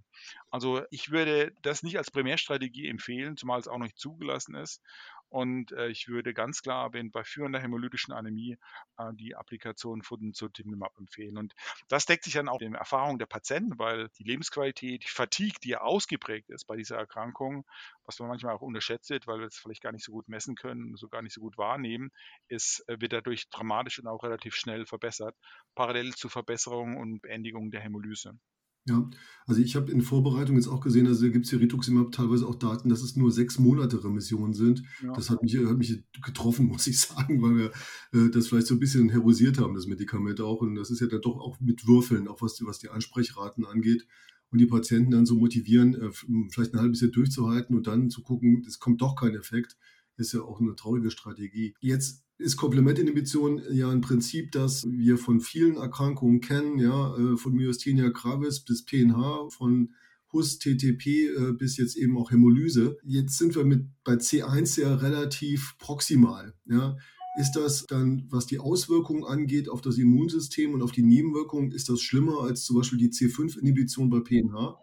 Also 0.51 0.83
ich 0.91 1.11
würde 1.11 1.51
das 1.61 1.83
nicht 1.83 1.97
als 1.97 2.11
Primärstrategie 2.11 2.87
empfehlen, 2.87 3.37
zumal 3.37 3.59
es 3.59 3.67
auch 3.67 3.79
nicht 3.79 3.97
zugelassen 3.97 4.55
ist. 4.55 4.81
Und 5.29 5.71
äh, 5.73 5.87
ich 5.89 6.07
würde 6.07 6.33
ganz 6.33 6.61
klar, 6.61 6.93
wenn 6.93 7.11
bei 7.11 7.23
führender 7.23 7.59
hämolytischen 7.59 8.13
Anämie, 8.13 8.57
äh, 8.97 9.11
die 9.13 9.35
Applikation 9.35 10.01
von 10.01 10.33
Zotimlimab 10.33 10.97
empfehlen. 10.97 11.37
Und 11.37 11.53
das 11.87 12.05
deckt 12.05 12.23
sich 12.23 12.33
dann 12.33 12.47
auch 12.47 12.59
mit 12.59 12.67
den 12.67 12.75
Erfahrungen 12.75 13.19
der 13.19 13.25
Patienten, 13.25 13.77
weil 13.77 14.09
die 14.17 14.23
Lebensqualität, 14.23 15.03
die 15.03 15.09
Fatigue, 15.09 15.59
die 15.63 15.69
ja 15.69 15.81
ausgeprägt 15.81 16.49
ist 16.49 16.65
bei 16.65 16.75
dieser 16.75 16.97
Erkrankung, 16.97 17.65
was 18.05 18.19
man 18.19 18.29
manchmal 18.29 18.55
auch 18.55 18.61
unterschätzt 18.61 19.09
wird, 19.09 19.27
weil 19.27 19.39
wir 19.39 19.47
es 19.47 19.57
vielleicht 19.57 19.81
gar 19.81 19.91
nicht 19.91 20.05
so 20.05 20.11
gut 20.11 20.27
messen 20.29 20.55
können, 20.55 20.95
so 20.95 21.07
gar 21.09 21.21
nicht 21.21 21.33
so 21.33 21.41
gut 21.41 21.57
wahrnehmen, 21.57 22.11
ist, 22.47 22.83
äh, 22.87 22.99
wird 23.01 23.13
dadurch 23.13 23.49
dramatisch 23.49 23.99
und 23.99 24.07
auch 24.07 24.23
relativ 24.23 24.55
schnell 24.55 24.85
verbessert, 24.85 25.35
parallel 25.75 26.13
zur 26.15 26.29
Verbesserung 26.29 26.97
und 26.97 27.21
Beendigung 27.21 27.71
der 27.71 27.81
Hämolyse. 27.81 28.37
Ja, 28.87 29.09
also 29.47 29.61
ich 29.61 29.75
habe 29.75 29.91
in 29.91 30.01
Vorbereitung 30.01 30.57
jetzt 30.57 30.67
auch 30.67 30.79
gesehen, 30.79 31.07
also 31.07 31.29
gibt 31.31 31.45
es 31.45 31.49
hier 31.49 31.59
Rituximab 31.59 32.11
teilweise 32.11 32.47
auch 32.47 32.53
Daten, 32.53 32.89
dass 32.89 33.01
es 33.01 33.15
nur 33.15 33.31
sechs 33.31 33.57
Monate 33.57 34.03
Remissionen 34.03 34.53
sind. 34.53 34.83
Ja. 35.01 35.11
Das 35.13 35.31
hat 35.31 35.41
mich, 35.41 35.57
hat 35.57 35.77
mich 35.77 36.03
getroffen, 36.23 36.67
muss 36.67 36.85
ich 36.85 36.99
sagen, 36.99 37.41
weil 37.41 37.57
wir 37.57 37.71
äh, 38.13 38.29
das 38.29 38.47
vielleicht 38.47 38.67
so 38.67 38.75
ein 38.75 38.79
bisschen 38.79 39.09
herosiert 39.09 39.59
haben, 39.59 39.73
das 39.73 39.87
Medikament 39.87 40.39
auch. 40.39 40.61
Und 40.61 40.75
das 40.75 40.91
ist 40.91 41.01
ja 41.01 41.07
dann 41.07 41.21
doch 41.21 41.37
auch 41.39 41.59
mit 41.59 41.87
Würfeln, 41.87 42.27
auch 42.27 42.41
was, 42.41 42.59
was 42.63 42.77
die 42.77 42.89
Ansprechraten 42.89 43.65
angeht. 43.65 44.05
Und 44.51 44.59
die 44.59 44.67
Patienten 44.67 45.11
dann 45.11 45.25
so 45.25 45.35
motivieren, 45.35 45.95
äh, 45.95 46.11
vielleicht 46.51 46.75
ein 46.75 46.79
halbes 46.79 47.01
Jahr 47.01 47.09
durchzuhalten 47.09 47.75
und 47.75 47.87
dann 47.87 48.11
zu 48.11 48.21
gucken, 48.21 48.63
es 48.67 48.79
kommt 48.79 49.01
doch 49.01 49.15
kein 49.15 49.33
Effekt, 49.33 49.77
ist 50.17 50.33
ja 50.33 50.41
auch 50.41 50.59
eine 50.59 50.75
traurige 50.75 51.11
Strategie. 51.11 51.73
Jetzt 51.79 52.23
ist 52.37 52.57
Komplementinhibition 52.57 53.61
ja 53.71 53.89
ein 53.89 54.01
Prinzip, 54.01 54.51
das 54.51 54.83
wir 54.85 55.17
von 55.17 55.39
vielen 55.39 55.77
Erkrankungen 55.77 56.41
kennen, 56.41 56.79
ja, 56.79 57.15
äh, 57.17 57.37
von 57.37 57.53
Myasthenia 57.53 58.09
gravis 58.09 58.59
bis 58.59 58.83
PNH, 58.83 59.49
von 59.51 59.93
HUS, 60.33 60.59
TTP 60.59 61.29
äh, 61.29 61.53
bis 61.53 61.77
jetzt 61.77 61.95
eben 61.95 62.17
auch 62.17 62.31
Hämolyse. 62.31 62.97
Jetzt 63.03 63.37
sind 63.37 63.55
wir 63.55 63.63
mit 63.63 63.87
bei 64.03 64.15
C1 64.15 64.81
ja 64.81 64.95
relativ 64.95 65.77
proximal, 65.77 66.53
ja. 66.65 66.97
Ist 67.37 67.51
das 67.57 67.85
dann, 67.87 68.27
was 68.29 68.45
die 68.45 68.59
Auswirkungen 68.59 69.25
angeht 69.25 69.67
auf 69.67 69.81
das 69.81 69.97
Immunsystem 69.97 70.73
und 70.73 70.81
auf 70.81 70.93
die 70.93 71.03
Nebenwirkungen, 71.03 71.73
ist 71.73 71.89
das 71.89 71.99
schlimmer 71.99 72.43
als 72.43 72.63
zum 72.63 72.77
Beispiel 72.77 72.97
die 72.97 73.09
C5-Inhibition 73.09 74.09
bei 74.09 74.21
PNH? 74.21 74.77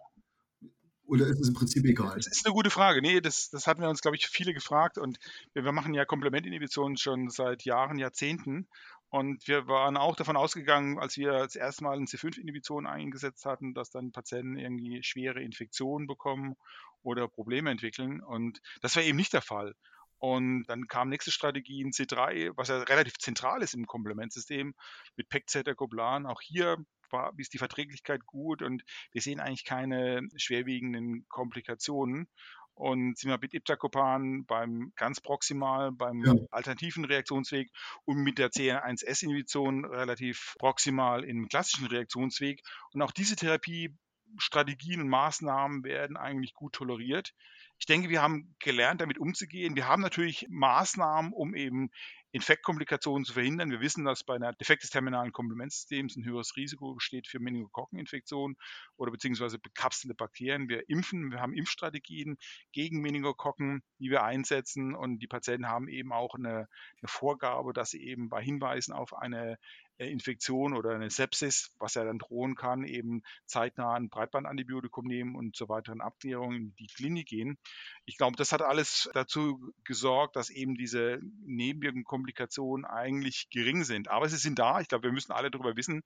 Oder 1.12 1.26
ist 1.26 1.40
es 1.40 1.48
im 1.48 1.54
Prinzip 1.54 1.84
egal? 1.84 2.16
Das 2.16 2.26
ist 2.26 2.46
eine 2.46 2.54
gute 2.54 2.70
Frage. 2.70 3.02
Nee, 3.02 3.20
das, 3.20 3.50
das 3.50 3.66
hatten 3.66 3.82
wir 3.82 3.90
uns, 3.90 4.00
glaube 4.00 4.16
ich, 4.16 4.26
viele 4.28 4.54
gefragt. 4.54 4.96
Und 4.96 5.18
wir, 5.52 5.62
wir 5.62 5.72
machen 5.72 5.92
ja 5.92 6.06
Komplementinhibitionen 6.06 6.96
schon 6.96 7.28
seit 7.28 7.66
Jahren, 7.66 7.98
Jahrzehnten. 7.98 8.66
Und 9.10 9.46
wir 9.46 9.66
waren 9.66 9.98
auch 9.98 10.16
davon 10.16 10.38
ausgegangen, 10.38 10.98
als 10.98 11.18
wir 11.18 11.32
das 11.32 11.54
erste 11.54 11.84
Mal 11.84 11.98
eine 11.98 12.06
C5-Inhibition 12.06 12.86
eingesetzt 12.86 13.44
hatten, 13.44 13.74
dass 13.74 13.90
dann 13.90 14.12
Patienten 14.12 14.56
irgendwie 14.56 15.02
schwere 15.02 15.42
Infektionen 15.42 16.06
bekommen 16.06 16.54
oder 17.02 17.28
Probleme 17.28 17.70
entwickeln. 17.70 18.22
Und 18.22 18.62
das 18.80 18.96
war 18.96 19.02
eben 19.02 19.18
nicht 19.18 19.34
der 19.34 19.42
Fall. 19.42 19.74
Und 20.16 20.64
dann 20.64 20.86
kam 20.86 21.10
nächste 21.10 21.30
Strategie 21.30 21.82
in 21.82 21.90
C3, 21.90 22.52
was 22.56 22.68
ja 22.68 22.78
relativ 22.84 23.18
zentral 23.18 23.60
ist 23.60 23.74
im 23.74 23.84
Komplementsystem 23.84 24.72
mit 25.16 25.28
Pegcetacoplan. 25.28 26.24
Auch 26.24 26.40
hier 26.40 26.78
war, 27.12 27.32
ist 27.36 27.52
die 27.54 27.58
Verträglichkeit 27.58 28.26
gut 28.26 28.62
und 28.62 28.84
wir 29.12 29.22
sehen 29.22 29.40
eigentlich 29.40 29.64
keine 29.64 30.28
schwerwiegenden 30.36 31.26
Komplikationen. 31.28 32.28
Und 32.74 33.18
sind 33.18 33.30
wir 33.30 33.38
mit 33.38 33.52
Iptacopan 33.52 34.46
beim 34.46 34.92
ganz 34.96 35.20
proximal, 35.20 35.92
beim 35.92 36.24
ja. 36.24 36.34
alternativen 36.50 37.04
Reaktionsweg 37.04 37.70
und 38.06 38.16
mit 38.22 38.38
der 38.38 38.50
CN1S-Inhibition 38.50 39.84
relativ 39.84 40.54
proximal 40.58 41.22
im 41.22 41.48
klassischen 41.48 41.86
Reaktionsweg. 41.86 42.62
Und 42.92 43.02
auch 43.02 43.12
diese 43.12 43.36
Therapiestrategien 43.36 45.02
und 45.02 45.08
Maßnahmen 45.08 45.84
werden 45.84 46.16
eigentlich 46.16 46.54
gut 46.54 46.72
toleriert. 46.72 47.34
Ich 47.78 47.86
denke, 47.86 48.08
wir 48.08 48.22
haben 48.22 48.54
gelernt, 48.58 49.00
damit 49.00 49.18
umzugehen. 49.18 49.76
Wir 49.76 49.86
haben 49.86 50.02
natürlich 50.02 50.46
Maßnahmen, 50.48 51.32
um 51.32 51.54
eben 51.54 51.90
Infektkomplikationen 52.32 53.24
zu 53.24 53.34
verhindern. 53.34 53.70
Wir 53.70 53.80
wissen, 53.80 54.04
dass 54.04 54.24
bei 54.24 54.34
einer 54.34 54.54
Defekt 54.54 54.82
des 54.82 54.90
terminalen 54.90 55.32
Komplementsystems 55.32 56.16
ein 56.16 56.24
höheres 56.24 56.56
Risiko 56.56 56.94
besteht 56.94 57.28
für 57.28 57.38
Meningokokkeninfektionen 57.40 58.56
oder 58.96 59.12
beziehungsweise 59.12 59.58
bekapselte 59.58 60.14
Bakterien. 60.14 60.68
Wir 60.68 60.88
impfen, 60.88 61.30
wir 61.30 61.40
haben 61.40 61.52
Impfstrategien 61.52 62.38
gegen 62.72 63.00
Meningokokken, 63.02 63.82
die 63.98 64.10
wir 64.10 64.24
einsetzen 64.24 64.94
und 64.94 65.18
die 65.18 65.26
Patienten 65.26 65.68
haben 65.68 65.88
eben 65.88 66.12
auch 66.12 66.34
eine, 66.34 66.68
eine 67.00 67.08
Vorgabe, 67.08 67.74
dass 67.74 67.90
sie 67.90 68.02
eben 68.02 68.30
bei 68.30 68.42
Hinweisen 68.42 68.94
auf 68.94 69.14
eine 69.14 69.58
Infektion 69.98 70.74
oder 70.74 70.90
eine 70.90 71.10
Sepsis, 71.10 71.74
was 71.78 71.94
ja 71.94 72.04
dann 72.04 72.18
drohen 72.18 72.54
kann, 72.54 72.84
eben 72.84 73.22
zeitnah 73.46 73.94
ein 73.94 74.08
Breitbandantibiotikum 74.08 75.06
nehmen 75.06 75.36
und 75.36 75.54
zur 75.54 75.68
weiteren 75.68 76.00
Abklärung 76.00 76.54
in 76.54 76.74
die 76.76 76.86
Klinik 76.86 77.28
gehen. 77.28 77.56
Ich 78.04 78.16
glaube, 78.16 78.36
das 78.36 78.52
hat 78.52 78.62
alles 78.62 79.10
dazu 79.14 79.72
gesorgt, 79.84 80.36
dass 80.36 80.50
eben 80.50 80.74
diese 80.74 81.20
Nebenwirkungskomplikationen 81.44 82.84
eigentlich 82.84 83.48
gering 83.50 83.84
sind. 83.84 84.08
Aber 84.08 84.28
sie 84.28 84.36
sind 84.36 84.58
da. 84.58 84.80
Ich 84.80 84.88
glaube, 84.88 85.04
wir 85.04 85.12
müssen 85.12 85.32
alle 85.32 85.50
darüber 85.50 85.76
wissen, 85.76 86.02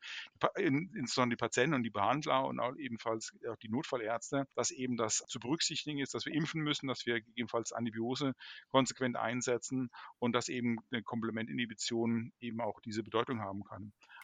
insbesondere 0.57 1.37
die 1.37 1.41
Patienten 1.41 1.75
und 1.75 1.83
die 1.83 1.91
Behandler 1.91 2.45
und 2.45 2.61
auch 2.61 2.77
ebenfalls 2.77 3.33
auch 3.49 3.57
die 3.57 3.71
Notfallärzte, 3.71 4.47
dass 4.55 4.71
eben 4.71 4.97
das 4.97 5.25
zu 5.27 5.41
berücksichtigen 5.41 5.99
ist, 5.99 6.15
dass 6.15 6.27
wir 6.27 6.35
impfen 6.35 6.63
müssen, 6.63 6.89
dass 6.89 7.07
wir 7.07 7.21
gegebenenfalls 7.21 7.73
Antibiose 7.73 8.35
konsequent 8.69 9.17
einsetzen 9.17 9.91
und 10.19 10.33
dass 10.33 10.49
eben 10.49 10.79
eine 10.91 11.03
Komplementinhibition 11.03 12.33
eben 12.41 12.61
auch 12.61 12.81
diese 12.81 13.03
Bedeutung 13.03 13.41
haben 13.41 13.65
kann. 13.65 13.76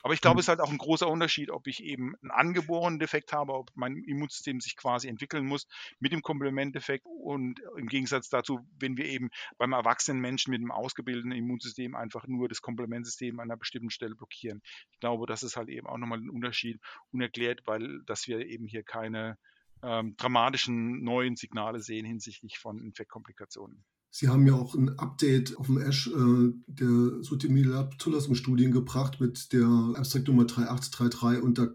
Aber 0.03 0.15
ich 0.15 0.21
glaube, 0.21 0.41
es 0.41 0.47
ist 0.47 0.49
halt 0.49 0.61
auch 0.61 0.71
ein 0.71 0.79
großer 0.79 1.09
Unterschied, 1.09 1.51
ob 1.51 1.69
ich 1.69 1.83
eben 1.83 2.17
einen 2.23 2.33
angeborenen 2.33 2.99
Defekt 2.99 3.33
habe, 3.33 3.55
ob 3.55 3.71
mein 3.75 3.97
Immunsystem 3.97 4.61
sich 4.61 4.77
quasi 4.77 5.09
entwickeln 5.09 5.47
muss 5.47 5.69
mit 6.01 6.13
dem 6.13 6.23
Komplementdefekt 6.23 7.07
und 7.07 7.61
im 7.77 7.87
Gegensatz 7.87 8.29
dazu, 8.29 8.67
wenn 8.81 8.97
wir 8.97 9.07
eben 9.07 9.31
beim 9.59 9.73
erwachsenen 9.73 10.21
Menschen 10.21 10.51
mit 10.51 10.61
einem 10.61 10.73
ausgebildeten 10.73 11.31
Immunsystem 11.31 11.95
einfach 11.95 12.27
nur 12.27 12.49
das 12.49 12.63
Komplementsystem 12.63 13.39
an 13.39 13.49
einer 13.49 13.57
bestimmten 13.57 13.91
Stelle 13.91 14.17
blockieren. 14.17 14.61
Ich 14.91 14.99
glaube, 14.99 15.27
das 15.27 15.45
ist 15.45 15.57
halt 15.57 15.69
eben 15.69 15.87
auch 15.87 15.99
nochmal 15.99 16.19
ein 16.19 16.31
Unterschied 16.31 16.81
unerklärt, 17.13 17.61
weil 17.67 18.03
dass 18.05 18.27
wir 18.27 18.45
eben 18.45 18.67
hier 18.67 18.83
keine 18.83 19.39
ähm, 19.85 20.17
dramatischen 20.17 21.03
neuen 21.05 21.37
Signale 21.37 21.81
sehen 21.81 22.07
hinsichtlich 22.07 22.59
von 22.59 22.81
Infektkomplikationen. 22.81 23.85
Sie 24.15 24.29
haben 24.29 24.47
ja 24.47 24.53
auch 24.53 24.75
ein 24.75 24.99
Update 24.99 25.57
auf 25.57 25.67
dem 25.67 25.79
Ash 25.79 26.07
äh, 26.07 26.53
der 26.67 27.23
Sutimilab-Zulassungsstudien 27.23 28.71
gebracht 28.71 29.21
mit 29.21 29.55
der 29.55 29.67
Abstract 29.97 30.29
Nummer 30.29 30.45
3833 30.45 31.43
und 31.43 31.57
da 31.57 31.69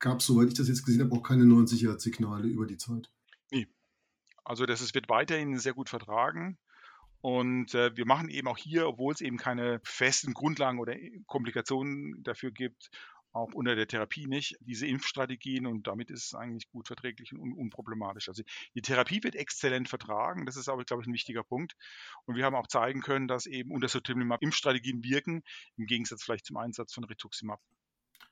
gab 0.00 0.18
es, 0.18 0.26
soweit 0.26 0.48
ich 0.48 0.54
das 0.54 0.66
jetzt 0.66 0.84
gesehen 0.84 1.02
habe, 1.02 1.14
auch 1.14 1.22
keine 1.22 1.46
neuen 1.46 1.68
Sicherheitssignale 1.68 2.48
über 2.48 2.66
die 2.66 2.78
Zeit. 2.78 3.12
Nee. 3.52 3.68
Also 4.44 4.66
das 4.66 4.80
ist, 4.80 4.96
wird 4.96 5.08
weiterhin 5.08 5.56
sehr 5.58 5.72
gut 5.72 5.88
vertragen. 5.88 6.58
Und 7.20 7.74
äh, 7.74 7.96
wir 7.96 8.06
machen 8.06 8.28
eben 8.28 8.48
auch 8.48 8.58
hier, 8.58 8.88
obwohl 8.88 9.14
es 9.14 9.20
eben 9.20 9.36
keine 9.36 9.80
festen 9.84 10.34
Grundlagen 10.34 10.80
oder 10.80 10.96
Komplikationen 11.26 12.22
dafür 12.24 12.50
gibt, 12.50 12.90
auch 13.34 13.52
unter 13.52 13.74
der 13.74 13.88
Therapie 13.88 14.26
nicht, 14.26 14.56
diese 14.60 14.86
Impfstrategien 14.86 15.66
und 15.66 15.86
damit 15.86 16.10
ist 16.10 16.26
es 16.26 16.34
eigentlich 16.34 16.68
gut 16.68 16.86
verträglich 16.86 17.32
und 17.32 17.40
un 17.40 17.52
unproblematisch. 17.52 18.28
Also 18.28 18.42
die 18.74 18.82
Therapie 18.82 19.22
wird 19.22 19.34
exzellent 19.34 19.88
vertragen, 19.88 20.46
das 20.46 20.56
ist 20.56 20.68
aber, 20.68 20.84
glaube 20.84 21.02
ich, 21.02 21.08
ein 21.08 21.14
wichtiger 21.14 21.42
Punkt. 21.42 21.74
Und 22.26 22.36
wir 22.36 22.44
haben 22.44 22.54
auch 22.54 22.68
zeigen 22.68 23.00
können, 23.00 23.26
dass 23.28 23.46
eben 23.46 23.72
unter 23.72 23.88
Sotimlimab 23.88 24.42
Impfstrategien 24.42 25.02
wirken, 25.02 25.42
im 25.76 25.86
Gegensatz 25.86 26.22
vielleicht 26.22 26.46
zum 26.46 26.56
Einsatz 26.56 26.94
von 26.94 27.04
Rituximab. 27.04 27.60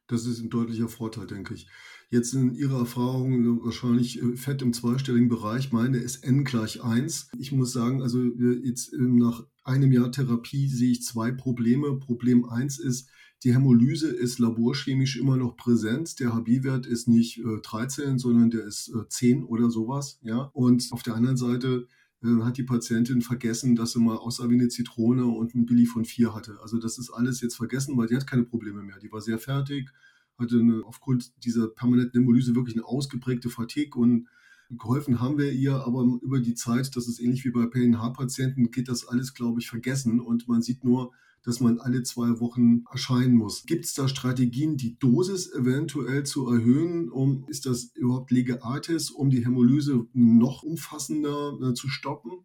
Das 0.06 0.26
ist 0.26 0.40
ein 0.40 0.50
deutlicher 0.50 0.88
Vorteil, 0.88 1.26
denke 1.26 1.54
ich. 1.54 1.66
Jetzt 2.10 2.34
in 2.34 2.54
Ihrer 2.54 2.80
Erfahrung 2.80 3.64
wahrscheinlich 3.64 4.22
äh, 4.22 4.36
fett 4.36 4.60
im 4.62 4.72
zweistelligen 4.72 5.28
Bereich. 5.28 5.72
Meine 5.72 5.98
ist 5.98 6.24
n 6.24 6.44
gleich 6.44 6.82
1. 6.82 7.30
Ich 7.38 7.52
muss 7.52 7.72
sagen, 7.72 8.02
also 8.02 8.22
jetzt 8.22 8.92
ähm, 8.92 9.16
nach 9.16 9.44
einem 9.64 9.90
Jahr 9.92 10.12
Therapie 10.12 10.68
sehe 10.68 10.90
ich 10.90 11.02
zwei 11.02 11.32
Probleme. 11.32 11.98
Problem 11.98 12.44
1 12.44 12.78
ist, 12.78 13.08
Die 13.44 13.52
Hämolyse 13.52 14.08
ist 14.08 14.38
laborchemisch 14.38 15.16
immer 15.16 15.36
noch 15.36 15.56
präsent. 15.56 16.20
Der 16.20 16.32
HB-Wert 16.32 16.86
ist 16.86 17.08
nicht 17.08 17.38
äh, 17.38 17.60
13, 17.60 18.18
sondern 18.18 18.50
der 18.50 18.64
ist 18.64 18.88
äh, 18.94 19.08
10 19.08 19.44
oder 19.44 19.68
sowas. 19.68 20.20
Ja? 20.22 20.50
Und 20.52 20.88
auf 20.92 21.02
der 21.02 21.16
anderen 21.16 21.36
Seite 21.36 21.88
äh, 22.22 22.42
hat 22.42 22.56
die 22.56 22.62
Patientin 22.62 23.20
vergessen, 23.20 23.74
dass 23.74 23.92
sie 23.92 24.00
mal 24.00 24.16
aussah 24.16 24.48
wie 24.48 24.54
eine 24.54 24.68
Zitrone 24.68 25.26
und 25.26 25.56
ein 25.56 25.66
Billy 25.66 25.86
von 25.86 26.04
4 26.04 26.34
hatte. 26.34 26.58
Also 26.62 26.78
das 26.78 26.98
ist 26.98 27.10
alles 27.10 27.40
jetzt 27.40 27.56
vergessen, 27.56 27.96
weil 27.96 28.06
die 28.06 28.14
hat 28.14 28.28
keine 28.28 28.44
Probleme 28.44 28.82
mehr. 28.82 29.00
Die 29.00 29.10
war 29.10 29.20
sehr 29.20 29.38
fertig, 29.38 29.90
hatte 30.38 30.60
eine, 30.60 30.82
aufgrund 30.84 31.32
dieser 31.44 31.66
permanenten 31.66 32.20
Hämolyse 32.20 32.54
wirklich 32.54 32.76
eine 32.76 32.86
ausgeprägte 32.86 33.50
Fatigue 33.50 34.00
und 34.00 34.28
geholfen 34.70 35.20
haben 35.20 35.36
wir 35.36 35.52
ihr, 35.52 35.84
aber 35.84 36.18
über 36.22 36.40
die 36.40 36.54
Zeit, 36.54 36.94
das 36.96 37.08
ist 37.08 37.20
ähnlich 37.20 37.44
wie 37.44 37.50
bei 37.50 37.66
PNH-Patienten, 37.66 38.70
geht 38.70 38.88
das 38.88 39.06
alles, 39.06 39.34
glaube 39.34 39.60
ich, 39.60 39.68
vergessen 39.68 40.20
und 40.20 40.48
man 40.48 40.62
sieht 40.62 40.84
nur, 40.84 41.12
dass 41.44 41.60
man 41.60 41.78
alle 41.78 42.02
zwei 42.02 42.40
Wochen 42.40 42.84
erscheinen 42.90 43.34
muss. 43.34 43.64
Gibt 43.64 43.84
es 43.84 43.94
da 43.94 44.08
Strategien, 44.08 44.76
die 44.76 44.98
Dosis 44.98 45.52
eventuell 45.52 46.24
zu 46.24 46.46
erhöhen? 46.48 47.10
Um, 47.10 47.44
ist 47.48 47.66
das 47.66 47.92
überhaupt 47.94 48.30
Lege 48.30 48.62
Artis, 48.62 49.10
um 49.10 49.30
die 49.30 49.44
Hämolyse 49.44 50.06
noch 50.12 50.62
umfassender 50.62 51.58
äh, 51.60 51.74
zu 51.74 51.88
stoppen? 51.88 52.44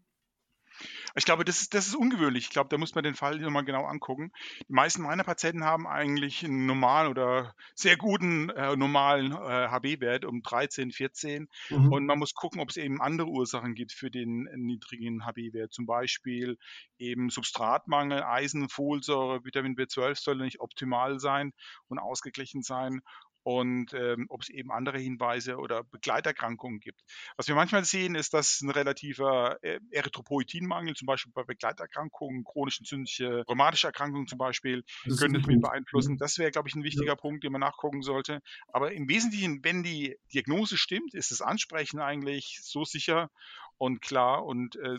Ich 1.17 1.25
glaube, 1.25 1.43
das 1.43 1.61
ist, 1.61 1.73
das 1.73 1.87
ist 1.87 1.95
ungewöhnlich. 1.95 2.45
Ich 2.45 2.49
glaube, 2.51 2.69
da 2.69 2.77
muss 2.77 2.93
man 2.93 3.03
den 3.03 3.15
Fall 3.15 3.39
nochmal 3.39 3.65
genau 3.65 3.85
angucken. 3.85 4.31
Die 4.69 4.73
meisten 4.73 5.01
meiner 5.01 5.23
Patienten 5.23 5.63
haben 5.63 5.87
eigentlich 5.87 6.45
einen 6.45 6.67
normalen 6.67 7.09
oder 7.09 7.55
sehr 7.73 7.97
guten 7.97 8.49
äh, 8.51 8.75
normalen 8.75 9.31
äh, 9.31 9.67
HB-Wert 9.67 10.25
um 10.25 10.43
13, 10.43 10.91
14. 10.91 11.49
Mhm. 11.69 11.91
Und 11.91 12.05
man 12.05 12.19
muss 12.19 12.35
gucken, 12.35 12.61
ob 12.61 12.69
es 12.69 12.77
eben 12.77 13.01
andere 13.01 13.29
Ursachen 13.29 13.73
gibt 13.73 13.93
für 13.93 14.11
den 14.11 14.47
niedrigen 14.55 15.25
HB-Wert. 15.25 15.73
Zum 15.73 15.87
Beispiel 15.87 16.59
eben 16.99 17.31
Substratmangel, 17.31 18.21
Eisen, 18.21 18.69
Folsäure, 18.69 19.43
Vitamin 19.43 19.75
B12 19.75 20.21
soll 20.21 20.35
nicht 20.35 20.59
optimal 20.59 21.19
sein 21.19 21.51
und 21.87 21.97
ausgeglichen 21.97 22.61
sein 22.61 23.01
und 23.47 23.93
ähm, 23.93 24.25
ob 24.27 24.41
es 24.41 24.49
eben 24.49 24.73
andere 24.73 24.99
Hinweise 24.99 25.55
oder 25.55 25.85
Begleiterkrankungen 25.85 26.81
gibt. 26.81 26.99
Was 27.37 27.47
wir 27.47 27.55
manchmal 27.55 27.85
sehen, 27.85 28.15
ist, 28.15 28.33
dass 28.33 28.59
ein 28.59 28.69
relativer 28.69 29.57
äh, 29.61 29.79
Erythropoietinmangel, 29.89 30.95
zum 30.95 31.05
Beispiel 31.05 31.31
bei 31.31 31.45
Begleiterkrankungen, 31.45 32.43
chronischen 32.43 32.83
entzündliche 32.83 33.45
rheumatische 33.47 33.87
Erkrankungen 33.87 34.27
zum 34.27 34.37
Beispiel, 34.37 34.83
das 35.05 35.19
können 35.19 35.35
das 35.35 35.45
mit 35.45 35.61
beeinflussen. 35.61 36.17
Das 36.17 36.37
wäre, 36.37 36.51
glaube 36.51 36.67
ich, 36.67 36.75
ein 36.75 36.83
wichtiger 36.83 37.13
ja. 37.13 37.15
Punkt, 37.15 37.45
den 37.45 37.53
man 37.53 37.61
nachgucken 37.61 38.01
sollte. 38.01 38.41
Aber 38.73 38.91
im 38.91 39.07
Wesentlichen, 39.07 39.63
wenn 39.63 39.81
die 39.81 40.17
Diagnose 40.33 40.75
stimmt, 40.75 41.13
ist 41.13 41.31
das 41.31 41.41
Ansprechen 41.41 42.01
eigentlich 42.01 42.59
so 42.61 42.83
sicher 42.83 43.29
und 43.77 44.01
klar 44.01 44.43
und 44.43 44.75
äh, 44.75 44.97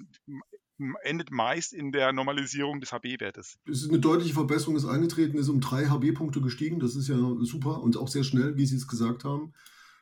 endet 1.03 1.31
meist 1.31 1.73
in 1.73 1.93
der 1.93 2.13
Normalisierung 2.13 2.81
des 2.81 2.93
HB-Wertes. 2.93 3.59
Es 3.67 3.83
ist 3.83 3.91
eine 3.91 3.99
deutliche 3.99 4.35
Verbesserung, 4.35 4.77
ist 4.77 4.85
eingetreten, 4.85 5.37
ist 5.37 5.49
um 5.49 5.61
drei 5.61 5.87
HB-Punkte 5.87 6.41
gestiegen. 6.41 6.79
Das 6.79 6.95
ist 6.97 7.09
ja 7.09 7.17
super 7.41 7.83
und 7.83 7.97
auch 7.97 8.09
sehr 8.09 8.25
schnell, 8.25 8.57
wie 8.57 8.67
Sie 8.67 8.77
es 8.77 8.89
gesagt 8.89 9.25
haben. 9.25 9.53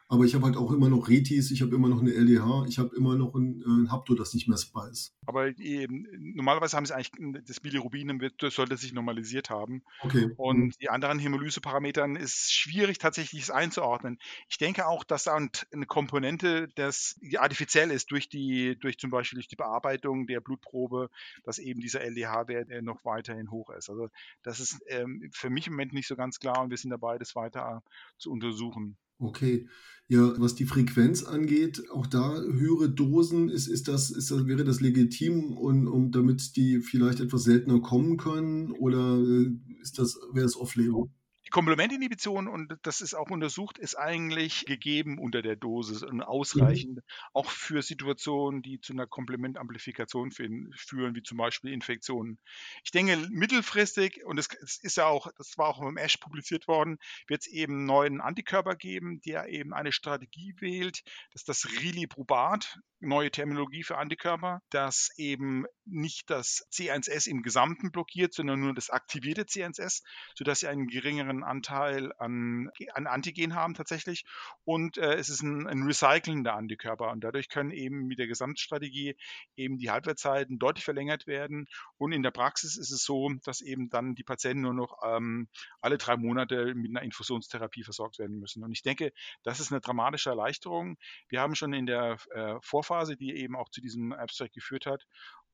Aber 0.09 0.25
ich 0.25 0.35
habe 0.35 0.45
halt 0.45 0.57
auch 0.57 0.71
immer 0.71 0.89
noch 0.89 1.09
Retis, 1.09 1.51
ich 1.51 1.63
habe 1.63 1.75
immer 1.75 1.89
noch 1.89 2.01
eine 2.01 2.13
LDH, 2.13 2.67
ich 2.69 2.79
habe 2.79 2.95
immer 2.95 3.17
noch 3.17 3.35
ein, 3.35 3.61
äh, 3.63 3.65
ein 3.65 3.91
Hapto, 3.91 4.15
das 4.15 4.35
nicht 4.35 4.47
messbar 4.47 4.89
ist. 4.89 5.17
Aber 5.27 5.49
eben, 5.59 6.07
normalerweise 6.35 6.77
haben 6.77 6.87
sie 6.87 6.95
eigentlich 6.95 7.11
das 7.45 7.59
Bilirubin, 7.59 8.21
das 8.39 8.55
sollte 8.55 8.77
sich 8.77 8.93
normalisiert 8.93 9.51
haben. 9.51 9.83
Okay. 10.03 10.31
Und 10.37 10.59
mhm. 10.59 10.73
die 10.81 10.91
anderen 10.91 11.19
Hämolyseparametern 11.19 12.15
ist 12.15 12.53
schwierig 12.53 12.99
tatsächlich 12.99 13.43
es 13.43 13.51
einzuordnen. 13.51 14.19
Ich 14.49 14.59
denke 14.59 14.87
auch, 14.87 15.03
dass 15.03 15.25
da 15.25 15.35
eine 15.35 15.87
Komponente, 15.87 16.69
das 16.77 17.19
artifiziell 17.37 17.91
ist 17.91 18.13
durch 18.13 18.29
die, 18.29 18.79
durch 18.79 18.99
zum 18.99 19.11
Beispiel 19.11 19.39
durch 19.39 19.49
die 19.49 19.57
Bearbeitung 19.57 20.29
der 20.29 20.41
Blutprobe, 20.41 21.11
dass 21.43 21.59
eben 21.59 21.81
dieser 21.81 22.03
LDH-Wert 22.03 22.69
noch 22.83 23.05
weiterhin 23.05 23.51
hoch 23.51 23.71
ist. 23.71 23.91
Also 23.91 24.09
das 24.45 24.61
ist 24.61 24.79
ähm, 24.87 25.29
für 25.33 25.51
mich 25.51 25.67
im 25.67 25.73
Moment 25.73 25.93
nicht 25.93 26.07
so 26.07 26.15
ganz 26.15 26.39
klar 26.39 26.63
und 26.63 26.71
wir 26.71 26.77
sind 26.77 26.91
dabei, 26.91 27.19
das 27.19 27.35
weiter 27.35 27.83
zu 28.19 28.31
untersuchen. 28.31 28.97
Okay. 29.21 29.67
Ja, 30.09 30.39
was 30.39 30.55
die 30.55 30.67
Frequenz 30.67 31.25
angeht, 31.25 31.91
auch 31.91 32.07
da 32.07 32.37
höhere 32.41 32.89
Dosen, 32.91 33.49
ist, 33.49 33.67
ist 33.67 33.89
das, 33.89 34.11
ist 34.11 34.31
das, 34.31 34.47
wäre 34.47 34.63
das 34.63 34.81
legitim 34.81 35.57
und, 35.57 35.89
und 35.89 36.13
damit 36.13 36.55
die 36.57 36.81
vielleicht 36.81 37.19
etwas 37.21 37.43
seltener 37.43 37.81
kommen 37.81 38.17
können 38.17 38.71
oder 38.73 39.19
äh, 39.19 39.51
ist 39.81 39.99
das, 39.99 40.17
wäre 40.33 40.45
das 40.45 40.57
Off-Label? 40.57 41.09
Die 41.47 41.51
Komplementinhibition, 41.51 42.49
und 42.49 42.77
das 42.83 43.01
ist 43.01 43.15
auch 43.15 43.31
untersucht, 43.31 43.79
ist 43.79 43.95
eigentlich 43.95 44.65
gegeben 44.67 45.19
unter 45.19 45.43
der 45.43 45.55
Dosis 45.55 46.03
und 46.03 46.21
ausreichend, 46.21 46.97
mhm. 46.97 47.03
auch 47.35 47.51
für 47.51 47.83
Situationen, 47.83 48.63
die 48.63 48.81
zu 48.81 48.93
einer 48.93 49.07
Komplementamplifikation 49.07 50.33
führen, 50.33 51.15
wie 51.15 51.23
zum 51.23 51.39
Beispiel 51.39 51.73
Infektionen. 51.73 52.39
Ich 52.83 52.91
denke, 52.91 53.17
mittelfristig, 53.31 54.25
und 54.25 54.39
es 54.39 54.49
ist 54.83 54.97
ja 54.97 55.07
auch, 55.07 55.31
das 55.39 55.57
war 55.57 55.69
auch 55.69 55.81
im 55.83 55.97
ASH 55.97 56.17
publiziert 56.17 56.67
worden, 56.67 56.99
wird 57.29 57.43
es 57.43 57.47
eben 57.47 57.85
neuen 57.85 58.21
Antikörper 58.21 58.75
geben, 58.75 59.21
der 59.21 59.49
eben 59.49 59.73
eine 59.73 59.93
Strategie 59.93 60.55
wählt, 60.59 61.05
dass 61.33 61.45
das 61.45 61.69
Rilibrubat, 61.81 62.81
neue 62.99 63.31
Terminologie 63.31 63.85
für 63.85 63.99
Antikörper, 63.99 64.63
das 64.71 65.11
eben 65.17 65.67
nicht 65.85 66.31
das 66.31 66.67
C1S 66.73 67.29
im 67.29 67.43
Gesamten 67.43 67.93
blockiert, 67.93 68.33
sondern 68.33 68.61
nur 68.61 68.75
das 68.75 68.91
aktivierte 68.91 69.43
C1S, 69.43 70.03
sodass 70.35 70.61
sie 70.61 70.69
einen 70.69 70.89
geringeren 70.89 71.36
Anteil 71.43 72.13
an, 72.19 72.71
an 72.95 73.07
Antigen 73.07 73.55
haben 73.55 73.75
tatsächlich. 73.75 74.25
Und 74.65 74.99
äh, 74.99 75.15
es 75.15 75.29
ist 75.29 75.43
ein, 75.43 75.67
ein 75.67 75.83
recycelnder 75.83 76.55
Antikörper. 76.55 77.11
Und 77.11 77.23
dadurch 77.25 77.49
können 77.49 77.71
eben 77.71 78.07
mit 78.07 78.19
der 78.19 78.27
Gesamtstrategie 78.27 79.17
eben 79.57 79.79
die 79.79 79.91
Halbwertzeiten 79.91 80.59
deutlich 80.59 80.85
verlängert 80.85 81.27
werden. 81.27 81.67
Und 81.99 82.13
in 82.13 82.23
der 82.23 82.31
Praxis 82.31 82.77
ist 82.77 82.91
es 82.91 83.05
so, 83.05 83.31
dass 83.45 83.61
eben 83.61 83.89
dann 83.91 84.15
die 84.15 84.25
Patienten 84.25 84.63
nur 84.63 84.75
noch 84.75 84.99
ähm, 85.05 85.49
alle 85.81 85.99
drei 85.99 86.17
Monate 86.17 86.75
mit 86.75 86.91
einer 86.91 87.03
Infusionstherapie 87.03 87.85
versorgt 87.85 88.19
werden 88.19 88.39
müssen. 88.39 88.63
Und 88.65 88.73
ich 88.73 88.83
denke, 88.83 89.13
das 89.43 89.61
ist 89.61 89.73
eine 89.73 89.81
dramatische 89.81 90.31
Erleichterung. 90.31 90.97
Wir 91.29 91.41
haben 91.41 91.55
schon 91.55 91.73
in 91.73 91.87
der 91.87 92.17
äh, 92.31 92.55
Vorphase, 92.63 93.17
die 93.17 93.37
eben 93.37 93.57
auch 93.57 93.69
zu 93.71 93.81
diesem 93.81 94.13
Abstract 94.13 94.55
geführt 94.55 94.87
hat, 94.87 95.07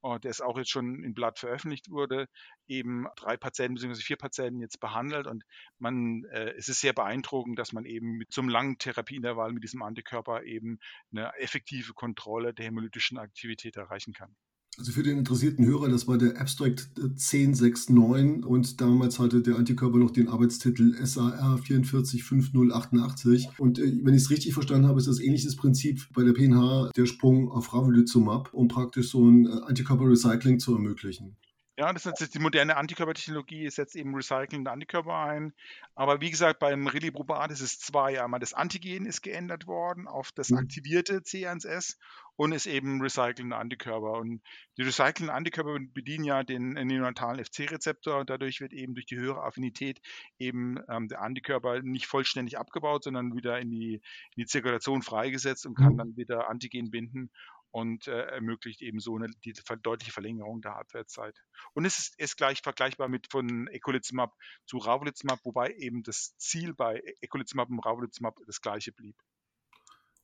der 0.02 0.30
ist 0.30 0.42
auch 0.42 0.58
jetzt 0.58 0.70
schon 0.70 1.04
im 1.04 1.14
Blatt 1.14 1.38
veröffentlicht 1.38 1.90
wurde, 1.90 2.28
eben 2.66 3.06
drei 3.16 3.36
Patienten 3.36 3.74
bzw. 3.74 4.00
vier 4.02 4.16
Patienten 4.16 4.60
jetzt 4.60 4.80
behandelt 4.80 5.26
und 5.26 5.44
man, 5.78 6.24
äh, 6.24 6.50
es 6.56 6.68
ist 6.68 6.80
sehr 6.80 6.92
beeindruckend, 6.92 7.58
dass 7.58 7.72
man 7.72 7.84
eben 7.84 8.16
mit 8.16 8.32
so 8.32 8.40
einem 8.40 8.50
langen 8.50 8.78
Therapieintervall 8.78 9.52
mit 9.52 9.62
diesem 9.62 9.82
Antikörper 9.82 10.42
eben 10.42 10.78
eine 11.12 11.32
effektive 11.36 11.92
Kontrolle 11.94 12.52
der 12.52 12.66
hämolytischen 12.66 13.18
Aktivität 13.18 13.76
erreichen 13.76 14.12
kann. 14.12 14.34
Also 14.78 14.90
für 14.92 15.02
den 15.02 15.18
interessierten 15.18 15.66
Hörer, 15.66 15.90
das 15.90 16.08
war 16.08 16.16
der 16.16 16.40
Abstract 16.40 16.88
1069 16.96 18.44
und 18.44 18.80
damals 18.80 19.18
hatte 19.18 19.42
der 19.42 19.56
Antikörper 19.56 19.98
noch 19.98 20.10
den 20.10 20.28
Arbeitstitel 20.28 20.94
SAR 21.04 21.58
445088. 21.58 23.48
Und 23.58 23.78
äh, 23.78 23.92
wenn 24.02 24.14
ich 24.14 24.22
es 24.22 24.30
richtig 24.30 24.54
verstanden 24.54 24.88
habe, 24.88 24.98
ist 24.98 25.08
das 25.08 25.20
ähnliches 25.20 25.56
Prinzip 25.56 26.08
bei 26.14 26.24
der 26.24 26.32
PNH 26.32 26.92
der 26.96 27.04
Sprung 27.04 27.50
auf 27.50 27.74
Ravulizumab, 27.74 28.54
um 28.54 28.68
praktisch 28.68 29.10
so 29.10 29.28
ein 29.28 29.46
äh, 29.46 29.50
Antikörper-Recycling 29.66 30.58
zu 30.58 30.72
ermöglichen. 30.74 31.36
Ja, 31.78 31.90
das 31.90 32.04
ist 32.04 32.20
jetzt 32.20 32.34
die 32.34 32.38
moderne 32.38 32.76
Antikörpertechnologie, 32.76 33.70
setzt 33.70 33.96
eben 33.96 34.14
recycelnde 34.14 34.70
Antikörper 34.70 35.14
ein. 35.14 35.54
Aber 35.94 36.20
wie 36.20 36.30
gesagt, 36.30 36.58
beim 36.58 36.86
Rilibrubat 36.86 37.50
ist 37.50 37.62
es 37.62 37.78
zwei. 37.78 38.22
Einmal 38.22 38.40
das 38.40 38.52
Antigen 38.52 39.06
ist 39.06 39.22
geändert 39.22 39.66
worden 39.66 40.06
auf 40.06 40.32
das 40.32 40.50
mhm. 40.50 40.58
aktivierte 40.58 41.20
C1S 41.20 41.96
und 42.36 42.52
ist 42.52 42.66
eben 42.66 43.00
recycelnde 43.00 43.56
Antikörper. 43.56 44.12
Und 44.18 44.42
die 44.76 44.82
recycelnden 44.82 45.30
Antikörper 45.30 45.78
bedienen 45.94 46.24
ja 46.24 46.42
den 46.42 46.72
neonatalen 46.72 47.42
FC-Rezeptor 47.42 48.18
und 48.20 48.28
dadurch 48.28 48.60
wird 48.60 48.74
eben 48.74 48.92
durch 48.92 49.06
die 49.06 49.16
höhere 49.16 49.42
Affinität 49.42 50.02
eben 50.38 50.78
ähm, 50.90 51.08
der 51.08 51.22
Antikörper 51.22 51.80
nicht 51.80 52.06
vollständig 52.06 52.58
abgebaut, 52.58 53.04
sondern 53.04 53.34
wieder 53.34 53.58
in 53.58 53.70
die, 53.70 53.94
in 53.94 54.42
die 54.42 54.46
Zirkulation 54.46 55.00
freigesetzt 55.00 55.64
und 55.64 55.74
kann 55.74 55.94
mhm. 55.94 55.98
dann 55.98 56.16
wieder 56.16 56.50
Antigen 56.50 56.90
binden 56.90 57.30
und 57.72 58.06
äh, 58.06 58.26
ermöglicht 58.26 58.82
eben 58.82 59.00
so 59.00 59.16
eine 59.16 59.28
die 59.44 59.54
deutliche 59.82 60.12
Verlängerung 60.12 60.60
der 60.60 60.74
Halbwertszeit. 60.74 61.36
Und 61.72 61.84
es 61.84 61.98
ist, 61.98 62.18
ist 62.18 62.36
gleich 62.36 62.60
vergleichbar 62.60 63.08
mit 63.08 63.26
von 63.30 63.66
Ecolizumab 63.68 64.34
zu 64.66 64.78
Ravulizumab, 64.78 65.40
wobei 65.44 65.74
eben 65.74 66.02
das 66.02 66.36
Ziel 66.36 66.74
bei 66.74 67.02
Ecolizumab 67.20 67.70
und 67.70 67.80
Ravulizumab 67.80 68.36
das 68.46 68.60
gleiche 68.60 68.92
blieb. 68.92 69.16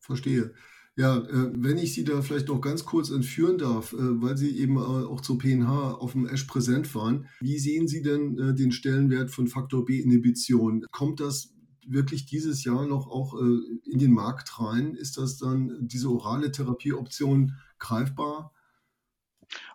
Verstehe. 0.00 0.54
Ja, 0.94 1.16
äh, 1.16 1.52
wenn 1.54 1.78
ich 1.78 1.94
Sie 1.94 2.04
da 2.04 2.22
vielleicht 2.22 2.48
noch 2.48 2.60
ganz 2.60 2.84
kurz 2.84 3.10
entführen 3.10 3.56
darf, 3.56 3.92
äh, 3.92 3.96
weil 4.20 4.36
Sie 4.36 4.58
eben 4.58 4.76
äh, 4.76 4.80
auch 4.80 5.20
zur 5.20 5.38
PNH 5.38 5.94
auf 5.94 6.12
dem 6.12 6.26
Ash 6.26 6.44
präsent 6.44 6.92
waren, 6.94 7.28
wie 7.40 7.58
sehen 7.58 7.86
Sie 7.86 8.02
denn 8.02 8.36
äh, 8.36 8.54
den 8.54 8.72
Stellenwert 8.72 9.30
von 9.30 9.46
Faktor 9.46 9.84
B-Inhibition? 9.84 10.84
Kommt 10.90 11.20
das 11.20 11.54
wirklich 11.90 12.26
dieses 12.26 12.64
Jahr 12.64 12.86
noch 12.86 13.06
auch 13.06 13.34
äh, 13.34 13.90
in 13.90 13.98
den 13.98 14.12
Markt 14.12 14.60
rein? 14.60 14.94
Ist 14.94 15.16
das 15.18 15.38
dann 15.38 15.76
diese 15.88 16.08
orale 16.08 16.52
Therapieoption 16.52 17.56
greifbar? 17.78 18.52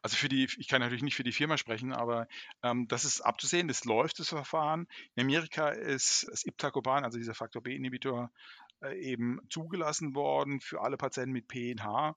Also 0.02 0.18
für 0.18 0.30
die, 0.30 0.44
ich 0.58 0.68
kann 0.68 0.82
natürlich 0.82 1.04
nicht 1.04 1.16
für 1.16 1.24
die 1.24 1.32
Firma 1.32 1.58
sprechen, 1.58 1.94
aber 1.94 2.28
ähm, 2.62 2.88
das 2.88 3.06
ist 3.06 3.22
abzusehen, 3.22 3.68
das 3.68 3.86
läuft, 3.86 4.20
das 4.20 4.30
Verfahren. 4.30 4.88
In 5.16 5.24
Amerika 5.24 5.70
ist 5.70 6.28
das 6.30 6.46
Iptacopan, 6.46 7.04
also 7.04 7.18
dieser 7.18 7.34
Faktor 7.34 7.64
B-Inhibitor, 7.64 8.32
äh, 8.82 9.00
eben 9.00 9.40
zugelassen 9.50 10.14
worden 10.14 10.60
für 10.62 10.82
alle 10.82 10.98
Patienten 10.98 11.32
mit 11.32 11.48
PNH 11.48 12.16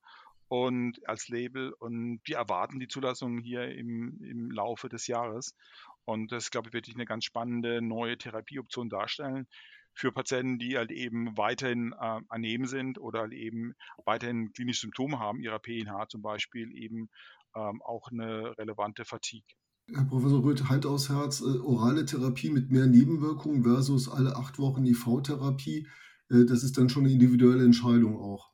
und 0.49 1.09
als 1.09 1.29
Label 1.29 1.73
und 1.73 2.21
wir 2.25 2.37
erwarten 2.37 2.79
die 2.79 2.89
Zulassung 2.89 3.39
hier 3.39 3.69
im, 3.75 4.23
im 4.23 4.51
Laufe 4.51 4.89
des 4.89 5.07
Jahres. 5.07 5.57
Und 6.05 6.31
das, 6.31 6.51
glaube 6.51 6.69
ich, 6.69 6.75
wirklich 6.75 6.95
eine 6.95 7.05
ganz 7.05 7.25
spannende 7.25 7.83
neue 7.83 8.17
Therapieoption 8.17 8.89
darstellen 8.89 9.49
für 9.97 10.13
Patienten, 10.13 10.59
die 10.59 10.77
halt 10.77 10.93
eben 10.93 11.37
weiterhin 11.37 11.93
äh, 11.93 12.21
annehmen 12.29 12.67
sind 12.67 12.99
oder 12.99 13.21
halt 13.21 13.33
eben 13.33 13.73
weiterhin 14.05 14.53
klinische 14.53 14.83
Symptome 14.83 15.19
haben, 15.19 15.41
ihrer 15.41 15.59
PNH 15.59 16.09
zum 16.11 16.23
Beispiel 16.23 16.71
eben 16.77 17.09
ähm, 17.57 17.83
auch 17.83 18.09
eine 18.13 18.57
relevante 18.59 19.05
Fatigue. 19.05 19.57
Herr 19.93 20.05
Professor 20.05 20.45
Röth, 20.45 20.69
Hand 20.69 20.85
aus 20.85 21.09
Herz, 21.09 21.41
äh, 21.41 21.59
orale 21.61 22.05
Therapie 22.05 22.51
mit 22.51 22.71
mehr 22.71 22.87
Nebenwirkungen 22.87 23.63
versus 23.63 24.09
alle 24.09 24.37
acht 24.37 24.59
Wochen 24.59 24.85
IV-Therapie, 24.85 25.87
äh, 26.29 26.45
das 26.45 26.63
ist 26.63 26.77
dann 26.77 26.89
schon 26.89 27.05
eine 27.05 27.13
individuelle 27.13 27.65
Entscheidung 27.65 28.21
auch. 28.21 28.51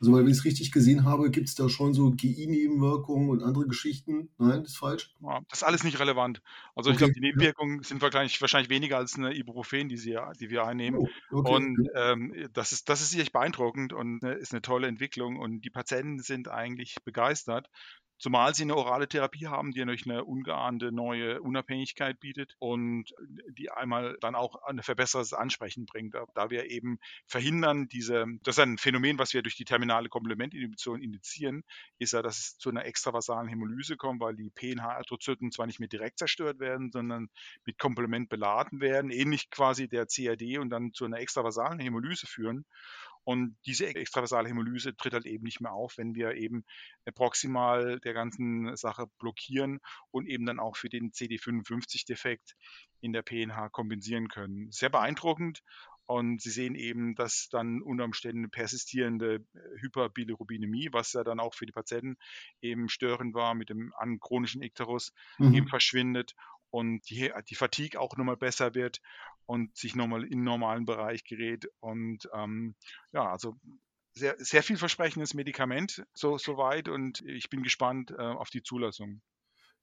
Also, 0.00 0.12
weil, 0.12 0.24
wenn 0.24 0.30
ich 0.30 0.38
es 0.38 0.44
richtig 0.44 0.72
gesehen 0.72 1.04
habe, 1.04 1.30
gibt 1.30 1.48
es 1.48 1.54
da 1.54 1.68
schon 1.68 1.94
so 1.94 2.10
GI-Nebenwirkungen 2.10 3.30
und 3.30 3.42
andere 3.42 3.66
Geschichten. 3.66 4.28
Nein, 4.38 4.62
das 4.62 4.72
ist 4.72 4.78
falsch? 4.78 5.14
Ja, 5.20 5.40
das 5.48 5.60
ist 5.60 5.64
alles 5.64 5.84
nicht 5.84 5.98
relevant. 5.98 6.42
Also, 6.74 6.90
ich 6.90 6.98
glaube, 6.98 7.14
die 7.14 7.20
Nebenwirkungen 7.20 7.82
sind 7.82 8.02
wahrscheinlich, 8.02 8.40
wahrscheinlich 8.40 8.68
weniger 8.68 8.98
als 8.98 9.16
eine 9.16 9.34
Ibuprofen, 9.34 9.88
die, 9.88 9.96
sie, 9.96 10.18
die 10.38 10.50
wir 10.50 10.66
einnehmen. 10.66 11.00
Oh, 11.30 11.38
okay. 11.38 11.54
Und 11.54 11.88
ähm, 11.94 12.48
das, 12.52 12.72
ist, 12.72 12.88
das 12.88 13.00
ist 13.00 13.10
sicherlich 13.10 13.32
beeindruckend 13.32 13.92
und 13.92 14.22
äh, 14.22 14.38
ist 14.38 14.52
eine 14.52 14.62
tolle 14.62 14.86
Entwicklung. 14.86 15.38
Und 15.38 15.62
die 15.62 15.70
Patienten 15.70 16.20
sind 16.20 16.48
eigentlich 16.48 16.96
begeistert. 17.04 17.70
Zumal 18.18 18.54
sie 18.54 18.62
eine 18.62 18.76
orale 18.76 19.08
Therapie 19.08 19.46
haben, 19.46 19.72
die 19.72 19.80
natürlich 19.80 20.08
eine 20.08 20.24
ungeahnte 20.24 20.90
neue 20.90 21.42
Unabhängigkeit 21.42 22.18
bietet 22.18 22.54
und 22.58 23.12
die 23.50 23.70
einmal 23.70 24.16
dann 24.20 24.34
auch 24.34 24.62
ein 24.62 24.82
verbessertes 24.82 25.34
Ansprechen 25.34 25.84
bringt. 25.84 26.14
Da 26.34 26.50
wir 26.50 26.70
eben 26.70 26.98
verhindern, 27.26 27.88
diese, 27.88 28.24
das 28.42 28.56
ist 28.56 28.62
ein 28.62 28.78
Phänomen, 28.78 29.18
was 29.18 29.34
wir 29.34 29.42
durch 29.42 29.56
die 29.56 29.66
terminale 29.66 30.08
Komplementinhibition 30.08 31.02
indizieren, 31.02 31.62
ist 31.98 32.12
ja, 32.12 32.22
dass 32.22 32.38
es 32.38 32.58
zu 32.58 32.70
einer 32.70 32.86
extravasalen 32.86 33.48
Hämolyse 33.48 33.96
kommt, 33.96 34.20
weil 34.20 34.34
die 34.34 34.50
PNH-Erythrozyten 34.50 35.52
zwar 35.52 35.66
nicht 35.66 35.80
mehr 35.80 35.88
direkt 35.88 36.18
zerstört 36.18 36.58
werden, 36.58 36.90
sondern 36.90 37.28
mit 37.66 37.78
Komplement 37.78 38.30
beladen 38.30 38.80
werden, 38.80 39.10
ähnlich 39.10 39.50
quasi 39.50 39.88
der 39.88 40.06
CAD 40.06 40.58
und 40.58 40.70
dann 40.70 40.92
zu 40.92 41.04
einer 41.04 41.18
extravasalen 41.18 41.80
Hämolyse 41.80 42.26
führen. 42.26 42.64
Und 43.26 43.56
diese 43.66 43.88
extravasale 43.88 44.48
Hämolyse 44.48 44.96
tritt 44.96 45.12
halt 45.12 45.26
eben 45.26 45.42
nicht 45.42 45.60
mehr 45.60 45.72
auf, 45.72 45.98
wenn 45.98 46.14
wir 46.14 46.34
eben 46.34 46.64
äh, 47.06 47.10
proximal 47.10 47.98
der 47.98 48.14
ganzen 48.14 48.76
Sache 48.76 49.06
blockieren 49.18 49.80
und 50.12 50.28
eben 50.28 50.46
dann 50.46 50.60
auch 50.60 50.76
für 50.76 50.88
den 50.88 51.10
CD55-Defekt 51.10 52.54
in 53.00 53.12
der 53.12 53.22
PNH 53.22 53.70
kompensieren 53.70 54.28
können. 54.28 54.70
Sehr 54.70 54.90
beeindruckend. 54.90 55.64
Und 56.08 56.40
Sie 56.40 56.50
sehen 56.50 56.76
eben, 56.76 57.16
dass 57.16 57.48
dann 57.50 57.82
unter 57.82 58.04
Umständen 58.04 58.48
persistierende 58.48 59.44
äh, 59.54 59.80
Hyperbilirubinämie, 59.80 60.90
was 60.92 61.12
ja 61.12 61.24
dann 61.24 61.40
auch 61.40 61.54
für 61.54 61.66
die 61.66 61.72
Patienten 61.72 62.18
eben 62.62 62.88
störend 62.88 63.34
war 63.34 63.54
mit 63.54 63.70
dem 63.70 63.92
chronischen 64.20 64.62
Ikterus, 64.62 65.12
mhm. 65.38 65.52
eben 65.52 65.66
verschwindet 65.66 66.36
und 66.70 67.08
die, 67.10 67.32
die 67.48 67.54
Fatigue 67.54 67.98
auch 67.98 68.16
nochmal 68.16 68.36
besser 68.36 68.74
wird 68.74 69.00
und 69.46 69.76
sich 69.76 69.94
nochmal 69.94 70.24
in 70.24 70.30
den 70.30 70.44
normalen 70.44 70.84
Bereich 70.84 71.24
gerät. 71.24 71.68
Und 71.80 72.28
ähm, 72.34 72.74
ja, 73.12 73.30
also 73.30 73.56
sehr, 74.14 74.34
sehr 74.38 74.62
vielversprechendes 74.62 75.34
Medikament 75.34 76.04
so, 76.14 76.38
soweit 76.38 76.88
und 76.88 77.20
ich 77.22 77.50
bin 77.50 77.62
gespannt 77.62 78.10
äh, 78.10 78.22
auf 78.22 78.50
die 78.50 78.62
Zulassung. 78.62 79.20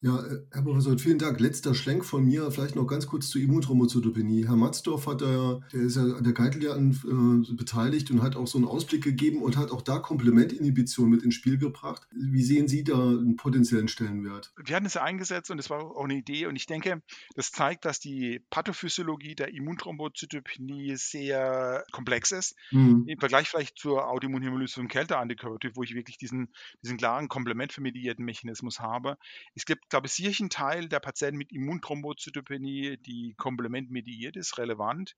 Ja, 0.03 0.19
äh, 0.19 0.41
Herr 0.51 0.63
Professor, 0.63 0.99
vielen 0.99 1.17
Dank. 1.17 1.39
Letzter 1.39 1.73
Schlenk 1.73 2.03
von 2.03 2.25
mir, 2.25 2.51
vielleicht 2.51 2.75
noch 2.75 2.85
ganz 2.87 3.07
kurz 3.07 3.29
zur 3.29 3.39
Immunthrombozytopenie. 3.41 4.45
Herr 4.45 4.57
Matzdorf 4.57 5.07
hat 5.07 5.21
da, 5.21 5.61
der 5.71 5.81
ist 5.81 5.95
ja 5.95 6.03
an 6.03 6.25
der 6.25 6.33
Geitel 6.33 6.61
ja 6.61 6.75
äh, 6.75 7.53
beteiligt 7.53 8.11
und 8.11 8.21
hat 8.21 8.35
auch 8.35 8.45
so 8.45 8.57
einen 8.57 8.67
Ausblick 8.67 9.01
gegeben 9.01 9.41
und 9.41 9.55
hat 9.55 9.71
auch 9.71 9.81
da 9.81 9.99
Komplementinhibition 9.99 11.09
mit 11.09 11.23
ins 11.23 11.35
Spiel 11.35 11.57
gebracht. 11.57 12.05
Wie 12.11 12.43
sehen 12.43 12.67
Sie 12.67 12.83
da 12.83 12.97
einen 12.97 13.37
potenziellen 13.37 13.87
Stellenwert? 13.87 14.51
Wir 14.61 14.75
hatten 14.75 14.87
es 14.87 14.95
ja 14.95 15.03
eingesetzt 15.03 15.49
und 15.51 15.57
es 15.57 15.69
war 15.69 15.79
auch 15.79 16.03
eine 16.03 16.15
Idee 16.15 16.47
und 16.47 16.57
ich 16.57 16.65
denke, 16.65 17.01
das 17.37 17.53
zeigt, 17.53 17.85
dass 17.85 18.01
die 18.01 18.41
Pathophysiologie 18.49 19.35
der 19.35 19.53
Immunthrombozytopenie 19.53 20.97
sehr 20.97 21.85
komplex 21.93 22.33
ist. 22.33 22.57
Mhm. 22.71 23.05
Im 23.07 23.19
Vergleich 23.19 23.47
vielleicht 23.47 23.77
zur 23.77 24.09
Autoimmunhämolyse 24.09 24.81
und 24.81 24.89
Kälteantikörper, 24.89 25.69
wo 25.75 25.83
ich 25.83 25.95
wirklich 25.95 26.17
diesen, 26.17 26.49
diesen 26.83 26.97
klaren 26.97 27.29
komplementvermediierten 27.29 28.25
Mechanismus 28.25 28.81
habe. 28.81 29.17
Es 29.55 29.63
gibt 29.63 29.92
glaube, 29.93 30.07
sicherlich 30.07 30.39
ein 30.39 30.49
Teil 30.49 30.89
der 30.89 30.99
Patienten 30.99 31.37
mit 31.37 31.51
Immunthrombozytopenie, 31.51 32.97
die 32.97 33.35
komplementmediiert 33.37 34.35
ist, 34.35 34.57
relevant, 34.57 35.15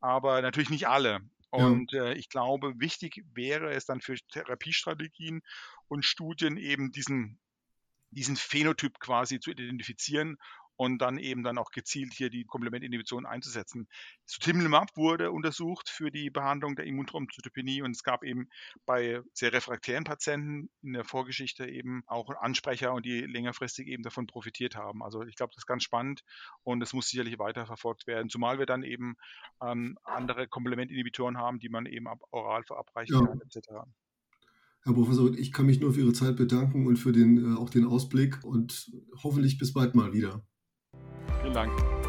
aber 0.00 0.42
natürlich 0.42 0.70
nicht 0.70 0.88
alle. 0.88 1.20
Und 1.50 1.92
ja. 1.92 2.06
äh, 2.06 2.14
ich 2.14 2.28
glaube, 2.28 2.74
wichtig 2.80 3.24
wäre 3.32 3.70
es 3.70 3.86
dann 3.86 4.00
für 4.00 4.16
Therapiestrategien 4.32 5.42
und 5.86 6.04
Studien 6.04 6.56
eben 6.56 6.90
diesen, 6.90 7.38
diesen 8.10 8.34
Phänotyp 8.34 8.98
quasi 8.98 9.38
zu 9.38 9.52
identifizieren 9.52 10.36
und 10.78 10.98
dann 10.98 11.18
eben 11.18 11.42
dann 11.42 11.58
auch 11.58 11.72
gezielt 11.72 12.14
hier 12.14 12.30
die 12.30 12.44
Komplementinhibition 12.44 13.26
einzusetzen. 13.26 13.88
Sutimlimab 14.26 14.96
wurde 14.96 15.32
untersucht 15.32 15.90
für 15.90 16.12
die 16.12 16.30
Behandlung 16.30 16.76
der 16.76 16.86
Immunthrombozytopenie 16.86 17.82
und 17.82 17.90
es 17.90 18.04
gab 18.04 18.22
eben 18.22 18.48
bei 18.86 19.20
sehr 19.34 19.52
refraktären 19.52 20.04
Patienten 20.04 20.70
in 20.80 20.92
der 20.92 21.04
Vorgeschichte 21.04 21.68
eben 21.68 22.04
auch 22.06 22.30
Ansprecher 22.40 22.94
und 22.94 23.04
die 23.04 23.22
längerfristig 23.22 23.88
eben 23.88 24.04
davon 24.04 24.28
profitiert 24.28 24.76
haben. 24.76 25.02
Also 25.02 25.22
ich 25.24 25.34
glaube, 25.34 25.50
das 25.52 25.62
ist 25.62 25.66
ganz 25.66 25.82
spannend 25.82 26.22
und 26.62 26.80
es 26.80 26.92
muss 26.92 27.08
sicherlich 27.08 27.40
weiter 27.40 27.66
verfolgt 27.66 28.06
werden, 28.06 28.30
zumal 28.30 28.60
wir 28.60 28.66
dann 28.66 28.84
eben 28.84 29.16
ähm, 29.60 29.98
andere 30.04 30.46
Komplementinhibitoren 30.46 31.38
haben, 31.38 31.58
die 31.58 31.70
man 31.70 31.86
eben 31.86 32.06
oral 32.30 32.62
verabreichen 32.62 33.18
ja. 33.18 33.26
kann 33.26 33.40
etc. 33.40 33.68
Herr 34.84 34.94
Professor, 34.94 35.36
ich 35.36 35.52
kann 35.52 35.66
mich 35.66 35.80
nur 35.80 35.92
für 35.92 36.02
Ihre 36.02 36.12
Zeit 36.12 36.36
bedanken 36.36 36.86
und 36.86 36.98
für 36.98 37.10
den, 37.10 37.56
äh, 37.56 37.58
auch 37.58 37.68
den 37.68 37.84
Ausblick 37.84 38.44
und 38.44 38.92
hoffentlich 39.24 39.58
bis 39.58 39.72
bald 39.72 39.96
mal 39.96 40.12
wieder. 40.12 40.46
Vielen 41.40 41.54
Dank. 41.54 42.07